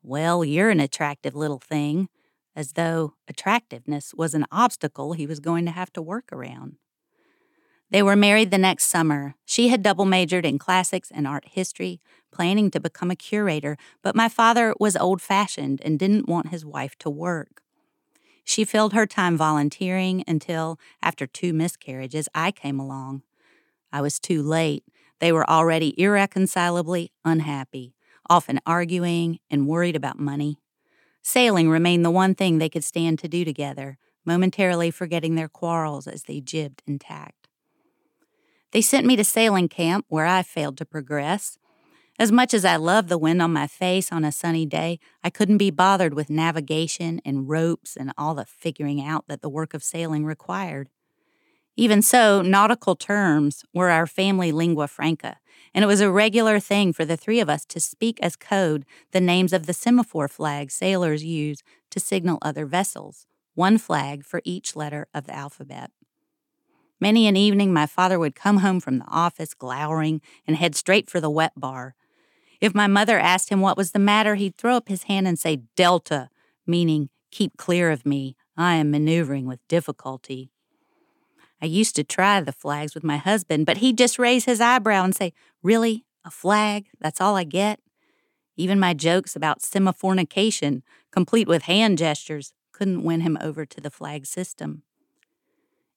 [0.00, 2.08] Well, you're an attractive little thing,
[2.54, 6.76] as though attractiveness was an obstacle he was going to have to work around.
[7.90, 9.34] They were married the next summer.
[9.44, 12.00] She had double majored in classics and art history,
[12.30, 16.64] planning to become a curator, but my father was old fashioned and didn't want his
[16.64, 17.62] wife to work.
[18.44, 23.22] She filled her time volunteering until, after two miscarriages, I came along.
[23.92, 24.84] I was too late.
[25.18, 27.94] They were already irreconcilably unhappy,
[28.28, 30.58] often arguing and worried about money.
[31.22, 36.06] Sailing remained the one thing they could stand to do together, momentarily forgetting their quarrels
[36.06, 37.48] as they jibbed and tacked.
[38.72, 41.58] They sent me to sailing camp where I failed to progress.
[42.18, 45.30] As much as I loved the wind on my face on a sunny day, I
[45.30, 49.74] couldn't be bothered with navigation and ropes and all the figuring out that the work
[49.74, 50.88] of sailing required.
[51.80, 55.38] Even so, nautical terms were our family lingua franca,
[55.72, 58.84] and it was a regular thing for the three of us to speak as code
[59.12, 64.42] the names of the semaphore flags sailors use to signal other vessels, one flag for
[64.44, 65.90] each letter of the alphabet.
[67.00, 71.08] Many an evening, my father would come home from the office glowering and head straight
[71.08, 71.94] for the wet bar.
[72.60, 75.38] If my mother asked him what was the matter, he'd throw up his hand and
[75.38, 76.28] say, Delta,
[76.66, 78.36] meaning, keep clear of me.
[78.54, 80.50] I am maneuvering with difficulty.
[81.62, 85.04] I used to try the flags with my husband, but he'd just raise his eyebrow
[85.04, 86.04] and say, Really?
[86.24, 86.86] A flag?
[87.00, 87.80] That's all I get?
[88.56, 93.90] Even my jokes about semaphornication, complete with hand gestures, couldn't win him over to the
[93.90, 94.82] flag system.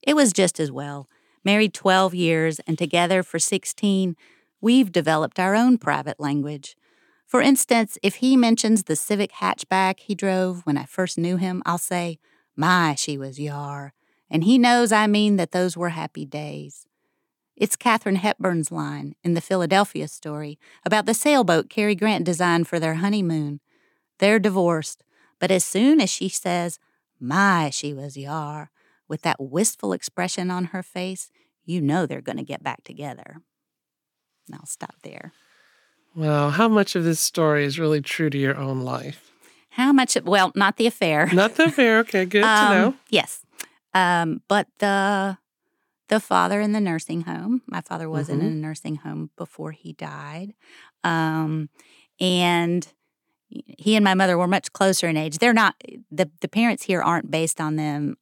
[0.01, 1.09] It was just as well.
[1.43, 4.15] Married 12 years and together for 16,
[4.61, 6.77] we've developed our own private language.
[7.25, 11.63] For instance, if he mentions the Civic hatchback he drove when I first knew him,
[11.65, 12.19] I'll say,
[12.55, 13.93] My, she was yar.
[14.33, 16.87] And he knows I mean that those were happy days.
[17.55, 22.79] It's Katharine Hepburn's line in the Philadelphia story about the sailboat Cary Grant designed for
[22.79, 23.59] their honeymoon.
[24.17, 25.03] They're divorced,
[25.39, 26.79] but as soon as she says,
[27.19, 28.71] My, she was yar,
[29.07, 31.29] with that wistful expression on her face,
[31.63, 33.37] you know they're going to get back together.
[34.47, 35.31] And I'll stop there.
[36.15, 39.31] Well, how much of this story is really true to your own life?
[39.69, 40.17] How much?
[40.23, 41.29] Well, not the affair.
[41.33, 41.99] Not the affair.
[41.99, 42.95] Okay, good Um, to know.
[43.09, 43.43] Yes,
[43.93, 45.37] um, but the
[46.09, 47.61] the father in the nursing home.
[47.65, 50.53] My father wasn't in a nursing home before he died,
[51.03, 51.69] um,
[52.19, 52.87] and
[53.49, 55.37] he and my mother were much closer in age.
[55.37, 55.75] They're not
[56.11, 58.17] the the parents here aren't based on them,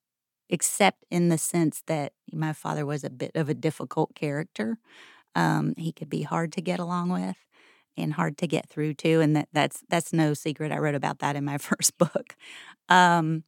[0.50, 4.78] except in the sense that my father was a bit of a difficult character.
[5.36, 7.38] Um, he could be hard to get along with
[7.98, 10.72] and hard to get through to, and that that's that's no secret.
[10.72, 12.36] I wrote about that in my first book.
[12.90, 13.44] Um,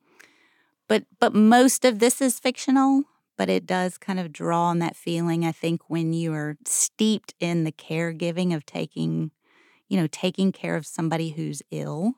[0.94, 3.04] but but most of this is fictional
[3.36, 7.34] but it does kind of draw on that feeling i think when you are steeped
[7.40, 9.32] in the caregiving of taking
[9.90, 12.16] you know taking care of somebody who's ill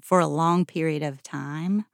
[0.00, 1.84] for a long period of time.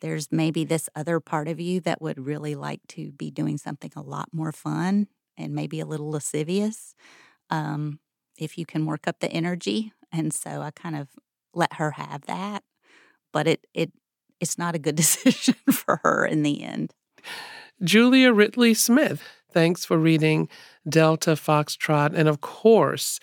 [0.00, 3.92] There's maybe this other part of you that would really like to be doing something
[3.96, 6.94] a lot more fun and maybe a little lascivious
[7.50, 8.00] um,
[8.38, 9.92] if you can work up the energy.
[10.12, 11.08] And so i kind of
[11.54, 12.64] let her have that
[13.32, 13.92] but it it
[14.44, 16.92] it's not a good decision for her in the end
[17.82, 20.48] Julia Ridley Smith, thanks for reading
[20.88, 22.14] Delta Foxtrot.
[22.14, 23.18] And of course,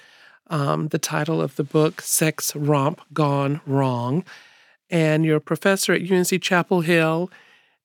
[0.47, 4.23] um, the title of the book, Sex Romp Gone Wrong.
[4.89, 7.31] And you're a professor at UNC Chapel Hill,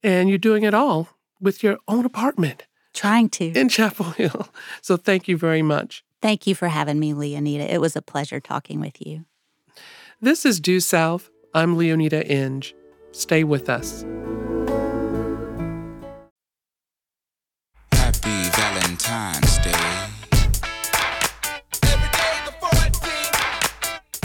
[0.03, 1.09] and you're doing it all
[1.41, 4.49] with your own apartment trying to in Chapel Hill.
[4.83, 6.05] So thank you very much.
[6.21, 7.71] Thank you for having me, Leoneda.
[7.71, 9.25] It was a pleasure talking with you.
[10.21, 11.31] This is Due South.
[11.55, 12.75] I'm Leoneda Inge.
[13.13, 14.05] Stay with us.
[17.93, 20.07] Happy Valentine's Day.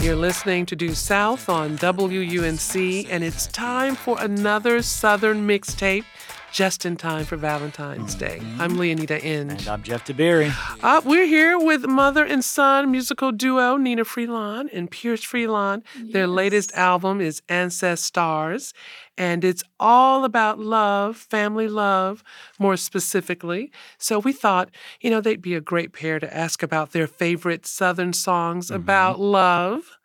[0.02, 6.04] You're listening to Due South on WUNC, and it's time for another Southern mixtape
[6.52, 8.38] just in time for Valentine's Day.
[8.58, 9.52] I'm Leoneda Inge.
[9.52, 10.52] And I'm Jeff Tiberii.
[10.82, 15.82] Uh, we're here with mother and son musical duo Nnenna Freelon and Pierce Freelon.
[15.98, 18.74] Their latest album is Ancestors,
[19.16, 22.22] and it's all about love, family love,
[22.58, 23.72] more specifically.
[23.96, 27.64] So we thought, you know, they'd be a great pair to ask about their favorite
[27.64, 29.98] Southern songs about love.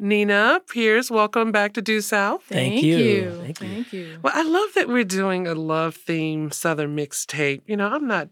[0.00, 2.42] Nnenna, Pierce, welcome back to Due South.
[2.44, 3.32] Thank you.
[3.42, 3.68] Thank you.
[3.68, 4.18] Thank you.
[4.22, 7.60] Well, I love that we're doing a love theme Southern mixtape.
[7.66, 8.28] You know, I'm not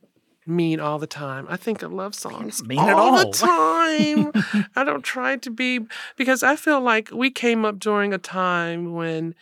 [0.46, 1.46] mean all the time.
[1.50, 3.30] I think of love songs mean all at all.
[3.30, 4.66] the time.
[4.76, 5.80] I don't try to be
[6.16, 9.34] because I feel like we came up during a time when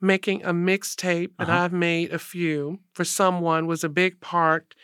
[0.00, 1.64] making a mixtape, and Uh-huh.
[1.64, 4.74] I've made a few for someone was a big part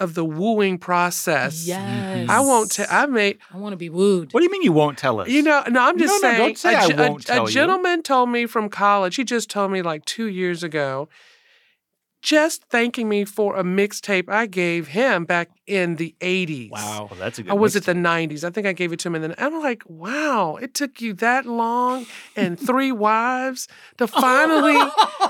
[0.00, 1.66] of the wooing process.
[1.66, 2.28] Yes.
[2.28, 2.86] I won't tell.
[2.90, 4.32] I made I want to be wooed.
[4.32, 5.28] What do you mean you won't tell us?
[5.28, 6.38] you know, no, I'm just No, no, saying.
[6.48, 7.52] don't say a, I a- won't tell a you.
[7.54, 9.16] gentleman told me from college.
[9.16, 11.08] He just told me like two years ago,
[12.22, 16.70] just thanking me for a mixtape I gave him back in the 80s.
[16.72, 17.52] Wow, well, that's a good.
[17.52, 18.42] Or was it the 90s?
[18.42, 19.14] I think I gave it to him.
[19.14, 24.76] And then I'm like, wow, it took you that long and three wives to finally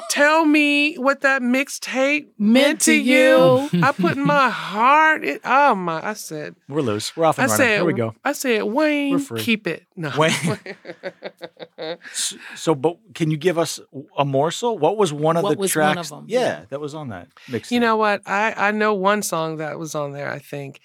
[0.09, 3.69] tell me what that mixtape meant to you.
[3.83, 5.25] I put my heart.
[5.25, 7.15] It, oh my, I said, We're loose.
[7.17, 7.67] We're off I and running.
[7.67, 8.15] said, Here we go.
[8.25, 9.41] I said, Wayne, free.
[9.43, 9.85] keep it.
[9.95, 10.11] No.
[10.17, 10.33] Wayne.
[12.57, 13.81] So, but can you give us
[14.19, 14.77] a morsel?
[14.79, 16.11] What was one of What the was one of tracks?
[16.11, 16.25] them?
[16.29, 16.65] Yeah, Yeah.
[16.69, 17.73] that was on that mix.
[17.73, 18.21] You know what?
[18.27, 20.81] I, I know one song that was on there, I think.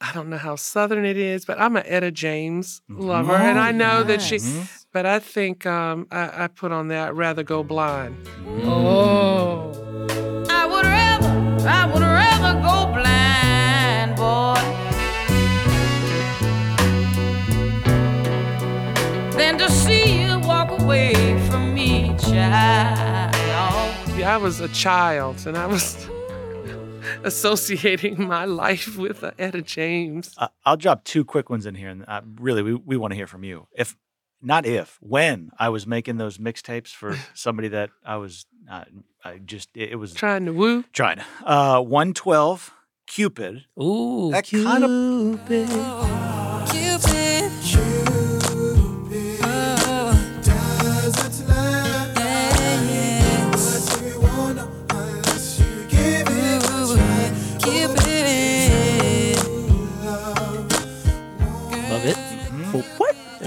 [0.00, 3.34] I don't know how southern it is, but I'm an Etta James lover.
[3.34, 4.40] and I know that she,
[4.92, 8.16] but I think um, I, I put on that rather go blind.
[8.64, 9.70] Oh.
[10.50, 14.56] I would rather, I would rather go blind, boy,
[19.36, 21.14] than to see you walk away
[21.48, 23.32] from me, child.
[24.18, 26.01] Yeah, I was a child and I was
[27.24, 30.34] associating my life with uh, Etta James.
[30.38, 33.16] Uh, I'll drop two quick ones in here, and uh, really, we, we want to
[33.16, 33.66] hear from you.
[33.76, 33.96] If
[34.40, 38.84] not, if when I was making those mixtapes for somebody that I was, uh,
[39.24, 40.84] I just it, it was Trying to woo.
[40.92, 41.18] trying.
[41.18, 41.24] To.
[41.44, 42.72] Uh, one twelve,
[43.06, 43.66] Cupid.
[43.80, 45.48] Ooh, That kind of love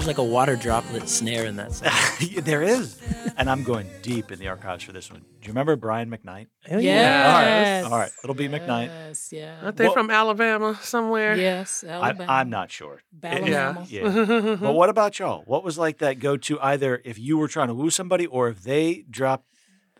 [0.06, 1.90] There's There's like a water droplet snare in that song.
[2.44, 2.96] there is,
[3.36, 5.22] and I'm going deep in the archives for this one.
[5.22, 6.46] Do you remember Brian McKnight?
[6.64, 7.84] Hell Yes.
[7.84, 8.86] All right, all right, little B McKnight.
[8.86, 9.58] Yes, yeah.
[9.64, 11.34] Aren't they What- from Alabama somewhere?
[11.36, 12.32] Yes, I, Alabama.
[12.32, 13.02] I'm not sure.
[13.20, 13.84] Alabama.
[13.88, 14.56] Yeah.
[14.60, 15.42] but what about y'all?
[15.44, 18.48] What was like that go to either if you were trying to woo somebody or
[18.48, 19.48] if they dropped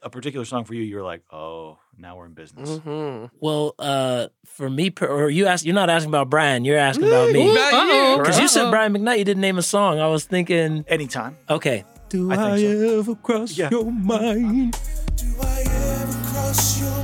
[0.02, 2.70] a particular song for you, you were like, oh, now we're in business.
[2.70, 3.30] Mhm.
[3.40, 6.64] Well, uh, for me, per- or you ask, you're not asking about Brian.
[6.64, 7.50] You're asking about me.
[7.50, 7.78] About you.
[7.78, 8.18] Uh-oh.
[8.18, 9.98] Because you said Brian McKnight, you didn't name a song.
[10.00, 11.36] I was thinking, Anytime.
[11.48, 11.84] okay.
[12.08, 12.98] Do I think so.
[13.00, 13.68] ever cross Yeah.
[13.70, 14.78] your mind?
[15.16, 16.95] Do I ever cross your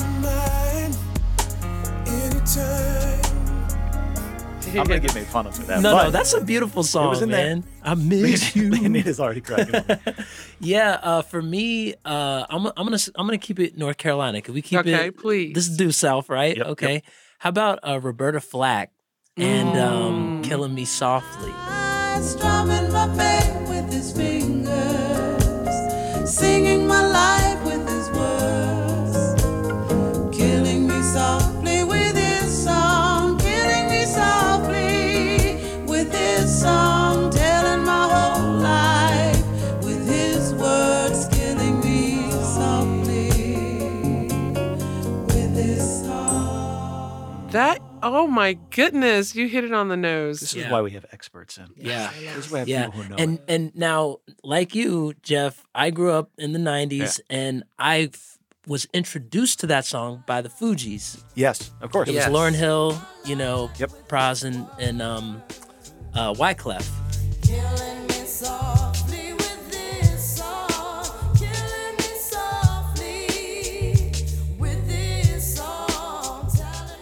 [4.80, 5.80] I'm gonna get made fun of for that.
[5.80, 7.56] No, but no, that's a beautiful song, was in there.
[7.56, 7.64] man.
[7.82, 8.70] I miss you.
[8.70, 9.84] Leoneda's already cracking
[10.60, 14.40] yeah, uh, for me, uh, I'm, I'm gonna I'm gonna keep it North Carolina.
[14.40, 15.18] Can we keep Okay, it?
[15.18, 15.54] please.
[15.54, 16.56] This is due south, right?
[16.56, 16.66] Yep, yep.
[16.72, 17.02] okay.
[17.38, 18.92] How about uh, Roberta Flack
[19.36, 21.52] and um, "Killing Me Softly"?
[22.22, 23.06] Strumming my
[23.68, 25.42] with his fingers,
[26.30, 27.11] singing my
[48.02, 50.40] oh my goodness, you hit it on the nose.
[50.40, 50.66] This Yeah.
[50.66, 51.66] is why we have experts in.
[51.76, 52.10] Yeah.
[52.34, 53.16] This is why we have Yeah, people who know.
[53.18, 53.44] and it.
[53.48, 58.10] and now, like you, Jeff, I grew up in the '90s, and I
[58.66, 61.22] was introduced to that song by the Fugees.
[61.34, 62.08] yes, of course.
[62.08, 62.28] It Yes.
[62.28, 63.90] was Lauryn Hill, you know, Yep.
[64.08, 65.42] Pras and, and um,
[66.14, 66.86] uh, Wyclef.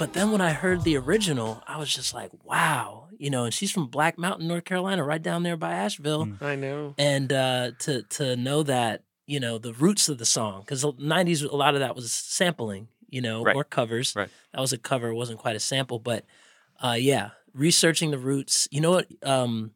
[0.01, 3.45] But then when I heard the original, I was just like, wow, you know.
[3.45, 6.27] And she's from Black Mountain, North Carolina, right down there by Asheville.
[6.41, 6.95] I know.
[6.97, 10.93] And uh, to to know that, you know, the roots of the song, because the
[10.95, 13.55] '90s, a lot of that was sampling, you know, Right.
[13.55, 14.17] or covers.
[14.17, 14.31] Right.
[14.55, 16.25] That was a cover, it wasn't quite a sample, but
[16.83, 18.67] uh, yeah, researching the roots.
[18.71, 19.07] You know what?
[19.23, 19.73] Um,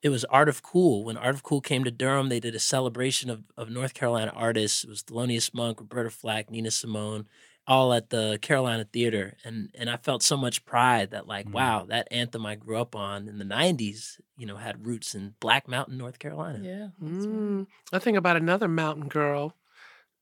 [0.00, 1.04] it was Art of Cool.
[1.04, 4.32] When Art of Cool came to Durham, they did a celebration of, of North Carolina
[4.34, 4.82] artists.
[4.84, 7.26] It was Thelonious Monk, Roberta Flack, Nina Simone,
[7.68, 9.36] all at the Carolina Theater.
[9.44, 11.52] And and I felt so much pride that like, Mhm.
[11.52, 15.34] wow, that anthem I grew up on in the '90s, you know, had roots in
[15.38, 16.58] Black Mountain, North Carolina.
[16.62, 16.88] Yeah.
[17.00, 17.34] that's right.
[17.36, 19.54] Mm, I think about another mountain girl,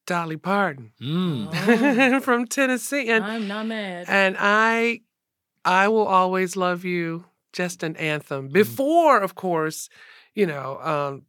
[0.07, 2.21] Dolly Parton Mm.
[2.23, 4.07] from Tennessee, and I'm not mad.
[4.09, 5.01] and I,
[5.65, 7.25] I will always love you.
[7.53, 8.49] Just an anthem.
[8.49, 9.89] Before, of course,
[10.35, 11.23] you know, um,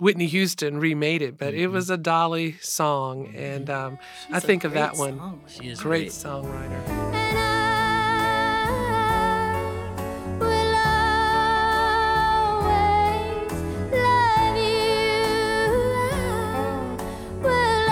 [0.00, 1.72] Whitney Houston remade it, but it Mhm.
[1.72, 3.98] was a Dolly song, and um,
[4.32, 5.18] I think of that one.
[5.18, 5.48] songwriter.
[5.62, 6.10] She is great great.
[6.12, 6.88] songwriter.
[6.88, 7.40] And I
[10.40, 10.74] will
[12.60, 13.52] always
[13.92, 14.70] love you.
[17.42, 17.90] I will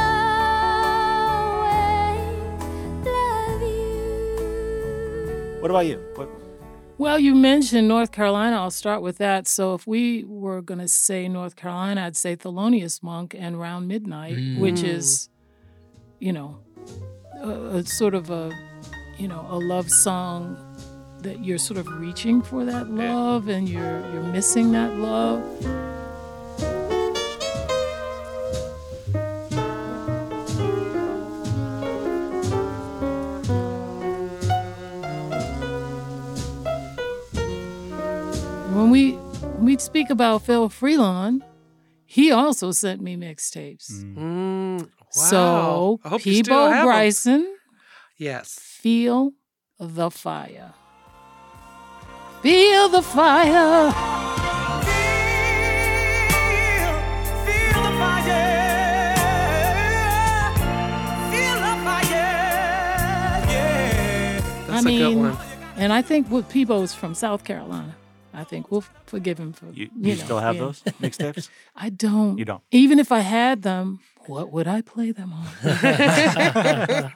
[1.68, 2.64] always
[3.06, 5.58] love you.
[5.60, 5.98] what about you?
[6.14, 6.28] What,
[6.98, 8.56] Well, you mentioned North Carolina.
[8.56, 9.46] I'll start with that.
[9.46, 13.86] So, if we were going to say North Carolina, I'd say Thelonious Monk and Round
[13.86, 14.84] Midnight, which Mm.
[14.96, 15.28] is,
[16.18, 16.58] you know,
[17.40, 18.50] a, a sort of a,
[19.16, 20.56] you know, a love song
[21.22, 25.40] that you're sort of reaching for that love and you're you're missing that love.
[39.88, 41.40] Speak about Phil Freelon,
[42.04, 43.90] he also sent me mixtapes.
[43.90, 44.86] Mm, wow.
[45.10, 46.84] So I hope Peabo have 'em.
[46.84, 47.56] Bryson,
[48.18, 48.58] Yes.
[48.60, 49.32] feel
[49.80, 50.74] the fire.
[52.42, 53.90] Feel the fire.
[57.46, 59.14] Feel the fire.
[61.32, 63.42] Feel the fire.
[63.48, 64.40] Yeah.
[64.66, 65.36] That's I a good mean, one.
[65.76, 67.96] and I think with Peabo's from South Carolina.
[68.38, 70.60] I think we'll forgive him for you, you, you know, still have yeah.
[70.62, 71.48] those mixtapes?
[71.76, 72.38] I don't.
[72.38, 72.62] You don't.
[72.70, 75.46] Even if I had them, what would I play them on?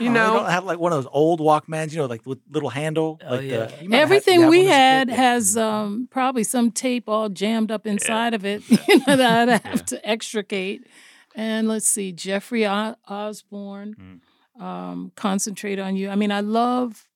[0.00, 2.40] You Oh, know, don't have like one of those old Walkmans, you know, like with
[2.50, 3.20] little handle.
[3.24, 3.66] Oh, like yeah.
[3.66, 5.08] the, you have- Everything have we one as a kid?
[5.08, 9.48] had has um, probably some tape all jammed up inside of it you know, that
[9.48, 10.84] I'd have to extricate.
[11.36, 14.20] And let's see, Jeffrey o- Osborne,
[14.58, 14.60] Mm.
[14.60, 16.08] um, concentrate on you.
[16.10, 17.06] I mean, I love,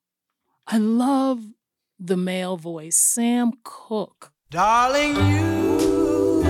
[0.68, 1.40] I love
[1.98, 4.32] the male voice, Sam Cooke.
[4.50, 6.42] Darling, you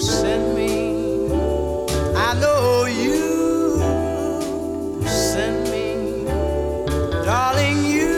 [0.00, 1.26] send me.
[2.14, 3.42] I know you
[5.06, 6.24] send me.
[7.24, 8.12] Darling, you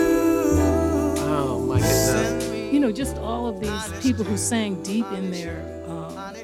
[1.20, 2.72] oh my goodness.
[2.72, 6.34] You know, know, just all of these people who sang deep in their um,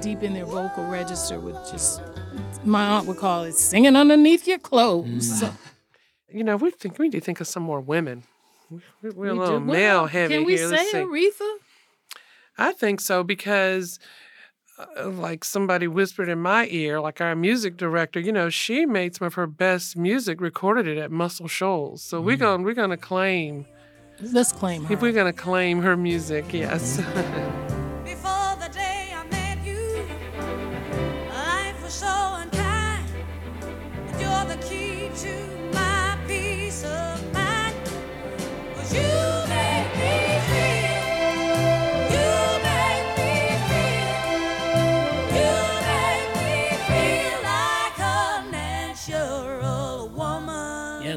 [0.00, 2.00] deep in their vocal register with just
[2.64, 5.40] my aunt would call it singing underneath your clothes.
[5.40, 5.52] So,
[6.30, 8.24] You know, we think we need to think of some more women.
[8.70, 10.66] We- We're, we're a little do- male well, heavy Can we here.
[10.68, 11.04] Let's say see.
[11.06, 11.54] Aretha?
[12.58, 13.98] I think so because,
[14.78, 19.14] uh, like somebody whispered in my ear, like our music director, you know, she made
[19.16, 22.02] some of her best music, recorded it at Muscle Shoals.
[22.02, 22.24] So Mm.
[22.24, 23.66] we're gonna we're gonna claim
[24.20, 24.94] Let's claim her.
[24.94, 27.00] if we're gonna claim her music, yes.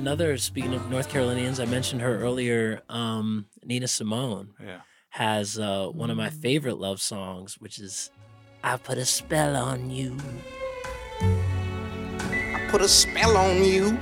[0.07, 4.79] another, speaking of North Carolinians, I mentioned her earlier, um, Nina Simone Yeah.
[5.09, 8.09] has uh, one of my favorite love songs, which is
[8.63, 10.15] I Put a Spell on You.
[11.19, 13.97] I put a spell on you.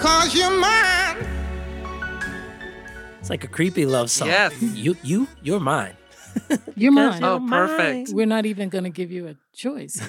[0.00, 1.16] Cause you're mine.
[3.20, 4.28] It's like a creepy love song.
[4.28, 4.52] Yes.
[4.60, 5.96] You, you, you're mine.
[6.76, 7.22] You're mine.
[7.22, 8.10] oh, perfect.
[8.12, 10.00] We're not even going to give you a choice.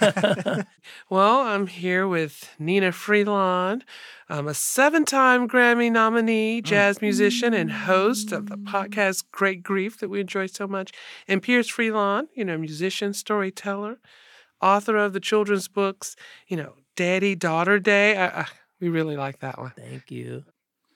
[1.10, 3.82] Well, I'm here with Nnenna Freelon,
[4.28, 9.98] um, a seven time Grammy nominee, jazz musician, and host of the podcast Great Grief
[9.98, 10.92] that we enjoy so much,
[11.26, 13.98] and Pierce Freelon, you know, musician, storyteller,
[14.60, 16.14] author of the children's books,
[16.46, 18.16] you know, Daddy Daughter Day.
[18.16, 18.46] I, I,
[18.80, 19.72] we really like that one.
[19.76, 20.44] Thank you.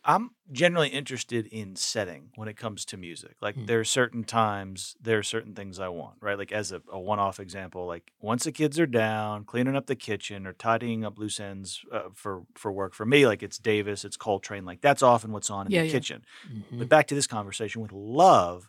[0.05, 3.37] I'm generally interested in setting when it comes to music.
[3.41, 3.67] Like Hmm.
[3.67, 6.37] there are certain times, there are certain things I want, right?
[6.37, 9.95] Like as a, a one-off example, like once the kids are down, cleaning up the
[9.95, 12.95] kitchen or tidying up loose ends uh, for for work.
[12.95, 14.65] For me, like it's Davis, it's Coltrane.
[14.65, 16.03] Like that's often what's on in Yeah, the yeah.
[16.03, 16.25] kitchen.
[16.45, 16.79] Mhm.
[16.79, 18.69] But back to this conversation with love.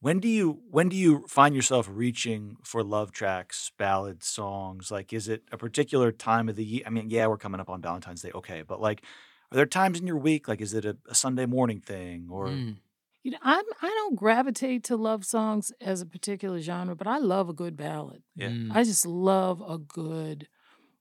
[0.00, 4.90] When do you when do you find yourself reaching for love tracks, ballad songs?
[4.90, 6.82] Like, is it a particular time of the year?
[6.86, 9.04] I mean, yeah, we're coming up on Valentine's Day, okay, but like,
[9.52, 10.48] are there times in your week?
[10.48, 12.48] Like, is it a, a Sunday morning thing or?
[12.48, 12.76] Mm.
[13.22, 17.18] you know, I'm, I don't gravitate to love songs as a particular genre, but I
[17.18, 18.22] love a good ballad.
[18.34, 18.48] Yeah.
[18.48, 18.74] Mm.
[18.74, 20.48] I just love a good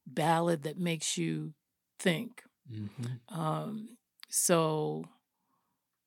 [0.05, 1.53] ballad that makes you
[1.97, 2.43] think.
[2.71, 3.19] Mhm.
[3.35, 3.97] Um,
[4.29, 5.05] so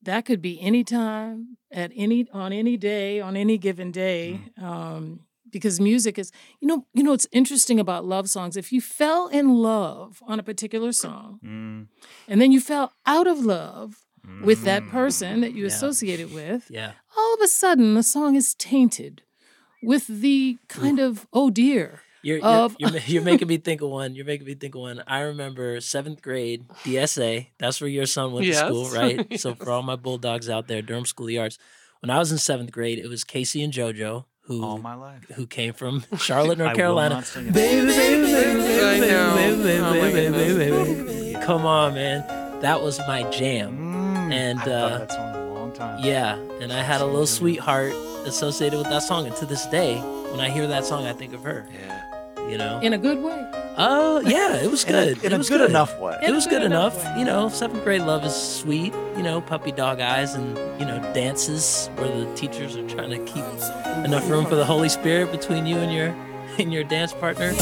[0.03, 4.41] that could be any time, at any on any day, on any given day.
[4.61, 5.21] Um,
[5.55, 6.31] because music is,
[6.61, 8.57] you know, you know, it's interesting about love songs.
[8.57, 11.87] If you fell in love on a particular song, Mm,
[12.29, 14.05] and then you fell out of love
[14.43, 14.91] with that mm.
[14.91, 15.69] person that you Yeah.
[15.75, 16.93] associated with, Yeah.
[17.17, 19.23] all of a sudden the song is tainted
[19.83, 22.01] with the kind of oh dear.
[22.23, 24.15] You're, you're, you're, you're making me think of one.
[24.15, 25.03] You're making me think of one.
[25.07, 27.49] I remember seventh grade DSA.
[27.59, 28.61] That's where your son went Yes.
[28.63, 29.39] to school, right?
[29.39, 31.59] So for all my bulldogs out there, Durham School of the Arts.
[32.01, 35.25] When I was in seventh grade, it was K-Ci and JoJo who All my life.
[35.35, 37.17] who came from Charlotte, North Carolina.
[37.17, 37.51] not sing.
[37.53, 40.89] Baby, baby, baby, baby, baby, baby, baby, Oh, baby, baby, goodness.
[40.89, 41.45] baby, baby.
[41.47, 42.61] Come on, man.
[42.61, 43.77] That was my jam.
[43.79, 46.05] Mm, And, I uh, of that song in a long time.
[46.05, 47.93] Yeah, and I had a little sweetheart
[48.27, 49.99] associated with that song, and to this day,
[50.31, 51.67] when I hear that song, I think of her.
[51.73, 52.49] Yeah.
[52.49, 52.81] You know?
[52.81, 53.41] In a good way.
[53.77, 55.19] Oh yeah, it was In a- good.
[55.25, 56.17] in it a was good enough way.
[56.23, 57.19] It was good good enough enough.
[57.19, 58.93] You know, seventh grade love is sweet.
[59.17, 63.19] You know, puppy dog eyes and you know dances where the teachers are trying to
[63.25, 63.45] keep
[64.05, 66.09] enough room for the Holy Spirit between you and your
[66.59, 67.53] and your dance partner.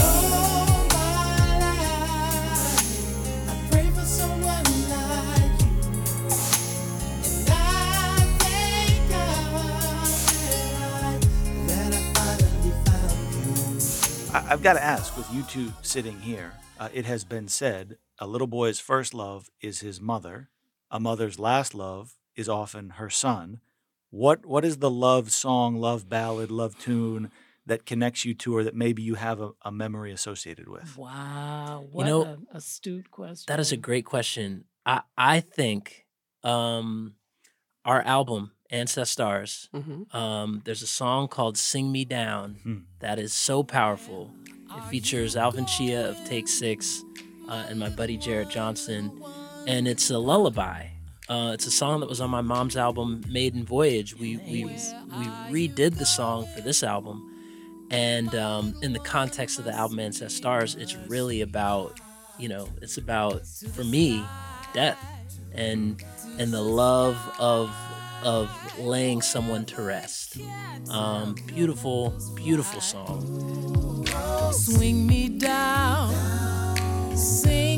[14.63, 18.29] I've got to ask, with you two sitting here, uh, it has been said a
[18.29, 20.51] little boy's first love is his mother.
[20.89, 23.59] A mother's last love is often her son.
[24.11, 27.33] What what is the love song, love ballad, love tune
[27.67, 30.97] that connects you to her that maybe you have a, a memory associated with?
[30.97, 31.85] Wow.
[31.91, 33.47] What know, an astute question.
[33.49, 34.67] That is a great question.
[34.87, 36.07] I I think
[36.45, 37.17] um,
[37.85, 39.69] our album Ancestors.
[39.73, 42.77] hmm Um, there's a song called "Sing Me Down" Hmm.
[43.01, 44.31] that is so powerful.
[44.77, 47.03] It features Alvin Chea of Take Six
[47.49, 49.13] uh, and my buddy Jarrett Johnson,
[49.67, 50.87] and it's a lullaby.
[51.29, 54.15] Uh, it's a song that was on my mom's album Maiden Voyage.
[54.19, 57.19] We we we redid the song for this album,
[57.91, 62.01] and um, in the context of the album Ancestors, it's really about
[62.39, 64.25] you know it's about for me
[64.73, 64.99] death
[65.55, 66.03] and
[66.39, 67.71] and the love of
[68.25, 70.39] of laying someone to rest.
[70.91, 74.07] Um, beautiful, beautiful song.
[74.53, 76.13] Swing me down,
[77.17, 77.72] sing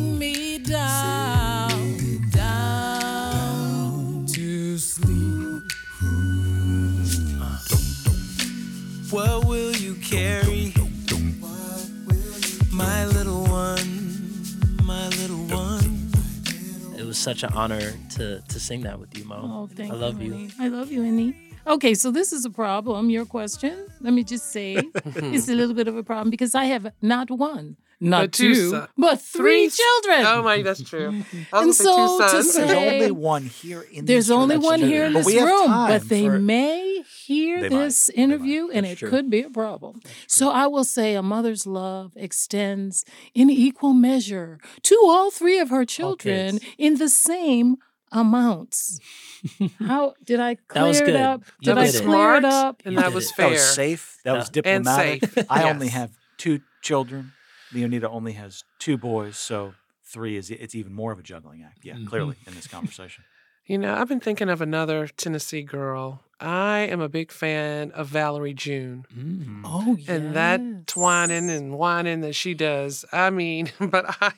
[17.24, 17.80] such an honor
[18.16, 19.50] to to sing that with you, Mom.
[19.50, 20.50] Oh, thank I love you.
[20.60, 21.34] I love you, Annie.
[21.66, 23.08] Okay, so this is a problem.
[23.08, 23.74] Your question.
[24.00, 24.68] Let me just say,
[25.36, 28.54] it's a little bit of a problem because I have not one, not But two
[28.70, 30.24] two, but three, children.
[30.26, 31.22] Oh my, that's true.
[31.52, 34.48] I And so two to say- There's only one here in There's this room.
[34.48, 37.60] There's only one here in But this we have room, but they for- may hear
[37.62, 39.10] They this They interview and it true.
[39.10, 40.00] could be a problem.
[40.26, 45.70] So I will say a mother's love extends in equal measure to all three of
[45.70, 47.76] her children in the same
[48.12, 49.00] amounts.
[49.78, 51.42] How did I clear That was it up?
[51.62, 52.04] Did I did it.
[52.04, 52.82] clear it Smart, up?
[52.84, 53.34] and You that was it.
[53.34, 53.46] fair.
[53.48, 54.18] That was safe.
[54.24, 54.62] That was Yeah.
[54.64, 55.30] And diplomatic.
[55.34, 57.32] safe, I only have two children.
[57.74, 61.80] Leoneda only has two boys, so three is it's even more of a juggling act.
[61.84, 62.06] Yeah, Mhm.
[62.06, 63.24] clearly in this conversation.
[63.66, 66.22] You know, I've been thinking of another Tennessee girl.
[66.38, 69.06] I am a big fan of Valerie June.
[69.16, 69.62] Mm.
[69.64, 70.08] Oh, yes.
[70.08, 73.06] and that twining and whining that she does.
[73.10, 74.32] I mean, but I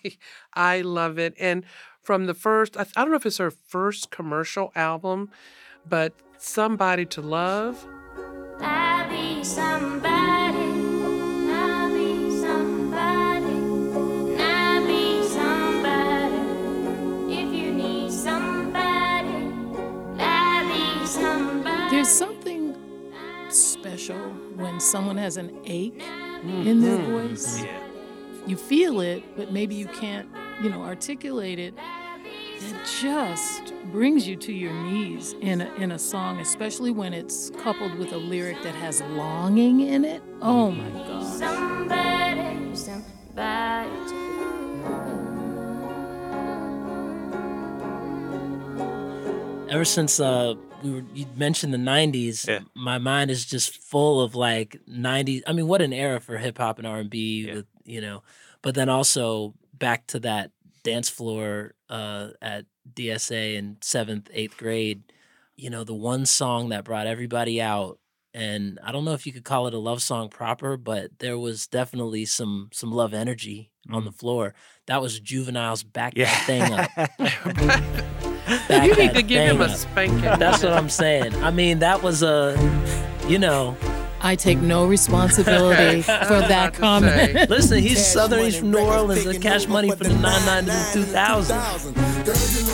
[0.54, 1.34] I love it.
[1.40, 1.64] And
[2.02, 5.28] from the first, I, I don't know if it's her first commercial album,
[5.88, 7.84] but Somebody to Love.
[8.60, 10.15] I'll be somebody.
[21.90, 22.76] There's something
[23.48, 24.18] special
[24.56, 26.66] when someone has an ache mm-hmm.
[26.66, 27.28] in their mm-hmm.
[27.28, 27.62] voice.
[27.62, 27.80] Yeah.
[28.46, 30.28] You feel it, but maybe you can't,
[30.62, 31.74] you know, articulate it.
[32.58, 37.50] It just brings you to your knees in a, in a song, especially when it's
[37.62, 40.22] coupled with a lyric that has longing in it.
[40.42, 40.92] Oh mm-hmm.
[40.92, 41.38] my God.
[41.38, 44.25] Somebody, somebody
[49.68, 52.60] Ever since uh we were you mentioned the '90s, Yeah.
[52.74, 55.42] my mind is just full of like '90s.
[55.46, 57.54] I mean, what an era for hip hop and R and B, Yeah.
[57.56, 58.22] with you know.
[58.62, 60.50] But then also back to that
[60.84, 65.02] dance floor uh, at DSA in seventh, eighth grade.
[65.56, 67.98] You know, the one song that brought everybody out,
[68.34, 71.38] and I don't know if you could call it a love song proper, but there
[71.38, 74.54] was definitely some some love energy on the floor.
[74.86, 78.32] That was Juvenile's "Back That Thing Up."
[78.68, 79.70] Back you need to give him a up.
[79.76, 80.20] spanking.
[80.20, 81.34] That's what I'm saying.
[81.42, 82.54] I mean, that was a,
[83.28, 83.76] you know,
[84.20, 87.50] I take no responsibility for that comment.
[87.50, 92.66] listen, he's Southern, he's from New Orleans, the cash money for the 99 and 2000.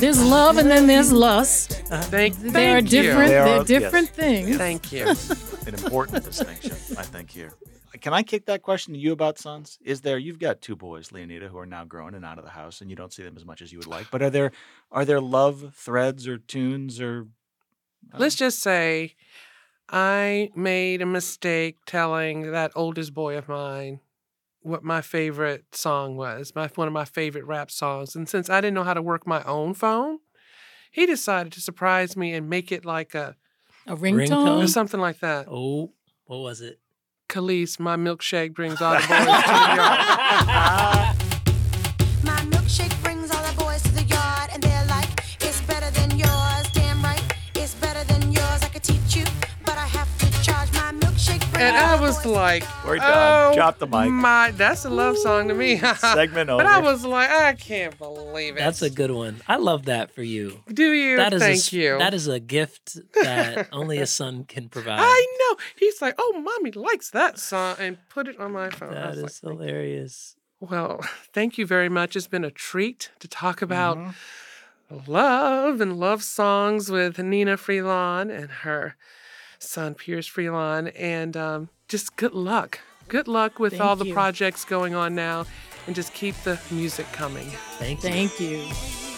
[0.00, 1.70] There's love and then there's lust.
[1.88, 3.02] Thank, They are thank you.
[3.02, 3.28] different.
[3.28, 4.56] They They are- are different things.
[4.56, 5.06] Thank you.
[5.66, 7.52] An important distinction, I think, here.
[8.04, 9.78] Can I kick that question to you about sons?
[9.82, 12.50] Is there you've got two boys, Leoneda, who are now grown and out of the
[12.50, 14.10] house, and you don't see them as much as you would like.
[14.10, 14.52] But are there
[14.92, 17.28] are there love threads or tunes or
[18.12, 19.14] Let's just say
[19.88, 24.00] I made a mistake telling that oldest boy of mine
[24.60, 28.14] what my favorite song was, my one of my favorite rap songs.
[28.14, 30.18] And since I didn't know how to work my own phone,
[30.92, 33.36] he decided to surprise me and make it like a
[33.86, 34.28] A Ringtone?
[34.28, 34.62] ringtone.
[34.62, 35.46] or something like that.
[35.48, 35.94] Oh,
[36.26, 36.80] what was it?
[37.34, 41.10] Kelis, my milkshake brings all the boys to the yard.
[51.56, 53.52] And I was like, We're done.
[53.52, 54.10] oh, Drop the mic.
[54.10, 55.78] My, that's a love song to me.
[55.98, 56.62] segment over?
[56.62, 58.58] But I was like, I can't believe it.
[58.60, 59.40] That's a good one.
[59.46, 60.60] I love that for you.
[60.72, 61.16] Do you?
[61.16, 61.98] That is a, Thank s- you.
[61.98, 64.98] That is a gift that only a son can provide.
[65.02, 65.56] I know.
[65.78, 68.90] He's like, oh, mommy likes that song, and put it on my phone.
[68.90, 70.36] I That was is like, hilarious.
[70.60, 71.00] well,
[71.32, 72.16] thank you very much.
[72.16, 75.10] It's been a treat to talk about Mm-hmm.
[75.10, 78.96] love and love songs with Nnenna Freelon and her
[79.58, 82.80] son Pierce Freelon, and um, just good luck.
[83.08, 85.46] Good luck with all Thank the projects going on now,
[85.86, 87.48] and just keep the music coming.
[87.78, 88.08] Thank you.
[88.08, 89.13] Thank you.